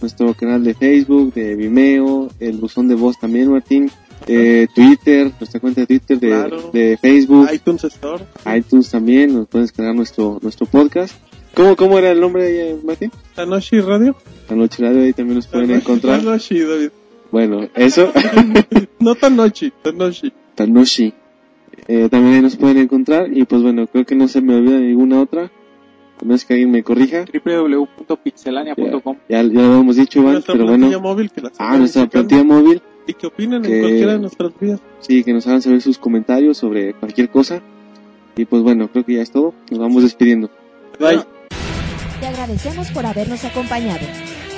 nuestro 0.01 0.33
canal 0.33 0.65
de 0.65 0.73
Facebook, 0.73 1.35
de 1.35 1.55
Vimeo, 1.55 2.31
el 2.41 2.57
buzón 2.57 2.89
de 2.89 2.95
voz 2.95 3.21
también, 3.21 3.53
Martín, 3.53 3.91
eh, 4.27 4.67
Twitter, 4.75 5.31
nuestra 5.39 5.61
cuenta 5.61 5.83
de 5.83 5.87
Twitter, 5.87 6.19
de, 6.19 6.29
Claro. 6.29 6.71
de 6.73 6.99
Facebook, 7.01 7.49
iTunes 7.53 7.85
Store. 7.85 8.25
iTunes 8.57 8.91
también, 8.91 9.35
nos 9.35 9.49
pueden 9.49 9.67
descargar 9.67 9.95
nuestro, 9.95 10.39
nuestro 10.41 10.65
podcast. 10.67 11.15
¿Cómo, 11.55 11.77
¿Cómo 11.77 11.99
era 11.99 12.11
el 12.11 12.21
nombre, 12.21 12.75
Martín? 12.83 13.13
Tanoshi 13.35 13.81
Radio. 13.81 14.17
Anoche 14.49 14.83
Radio, 14.83 15.03
ahí 15.03 15.13
también 15.13 15.37
nos 15.37 15.47
pueden 15.47 15.71
encontrar. 15.73 16.21
Tanoshi, 16.21 16.59
David. 16.61 16.89
Bueno, 17.35 17.69
eso, 17.75 18.13
No 19.01 19.17
Tanoshi, 19.17 19.73
Tanoshi. 19.83 20.33
Tanoshi. 20.55 21.13
Eh, 21.89 22.09
también 22.09 22.35
ahí 22.37 22.43
nos 22.43 22.55
pueden 22.55 22.79
encontrar 22.79 23.27
y 23.37 23.43
pues 23.45 23.61
bueno, 23.61 23.89
creo 23.89 24.07
que 24.07 24.15
no 24.15 24.29
se 24.29 24.41
me 24.41 24.55
olvida 24.55 24.79
ninguna 24.79 25.21
otra. 25.21 25.51
A 26.21 26.25
menos 26.25 26.45
que 26.45 26.53
alguien 26.55 26.71
me 26.71 26.85
corrija. 26.85 27.25
www.pixelania.com. 27.25 29.17
Ya, 29.29 29.43
ya 29.43 29.43
lo 29.43 29.81
hemos 29.81 29.97
dicho, 29.97 30.21
Iván, 30.21 30.35
Nuestra 30.35 30.55
pero 30.55 30.67
plantilla 30.67 30.99
bueno. 30.99 31.09
móvil 31.09 31.31
que 31.33 31.41
la 31.41 31.51
Ah, 31.59 31.77
nuestra 31.77 32.03
checando. 32.05 32.29
plantilla 32.29 32.45
móvil. 32.45 32.81
Y 33.09 33.15
que 33.15 33.27
opinen 33.27 33.63
que- 33.63 33.75
en 33.79 33.81
cualquiera 33.83 34.13
de 34.13 34.19
nuestras 34.21 34.53
vías. 34.61 34.79
Sí, 35.01 35.25
que 35.25 35.33
nos 35.33 35.45
hagan 35.49 35.61
saber 35.61 35.83
sus 35.83 35.99
comentarios 35.99 36.57
sobre 36.57 36.95
cualquier 36.95 37.31
cosa. 37.31 37.61
Y 38.37 38.45
pues 38.45 38.63
bueno, 38.63 38.87
creo 38.93 39.05
que 39.05 39.15
ya 39.15 39.23
es 39.23 39.33
todo. 39.33 39.55
Nos 39.73 39.81
vamos 39.81 40.05
despidiendo. 40.05 40.51
Bye. 41.01 41.19
Te 42.21 42.27
agradecemos 42.29 42.93
por 42.93 43.05
habernos 43.05 43.45
acompañado. 43.45 44.07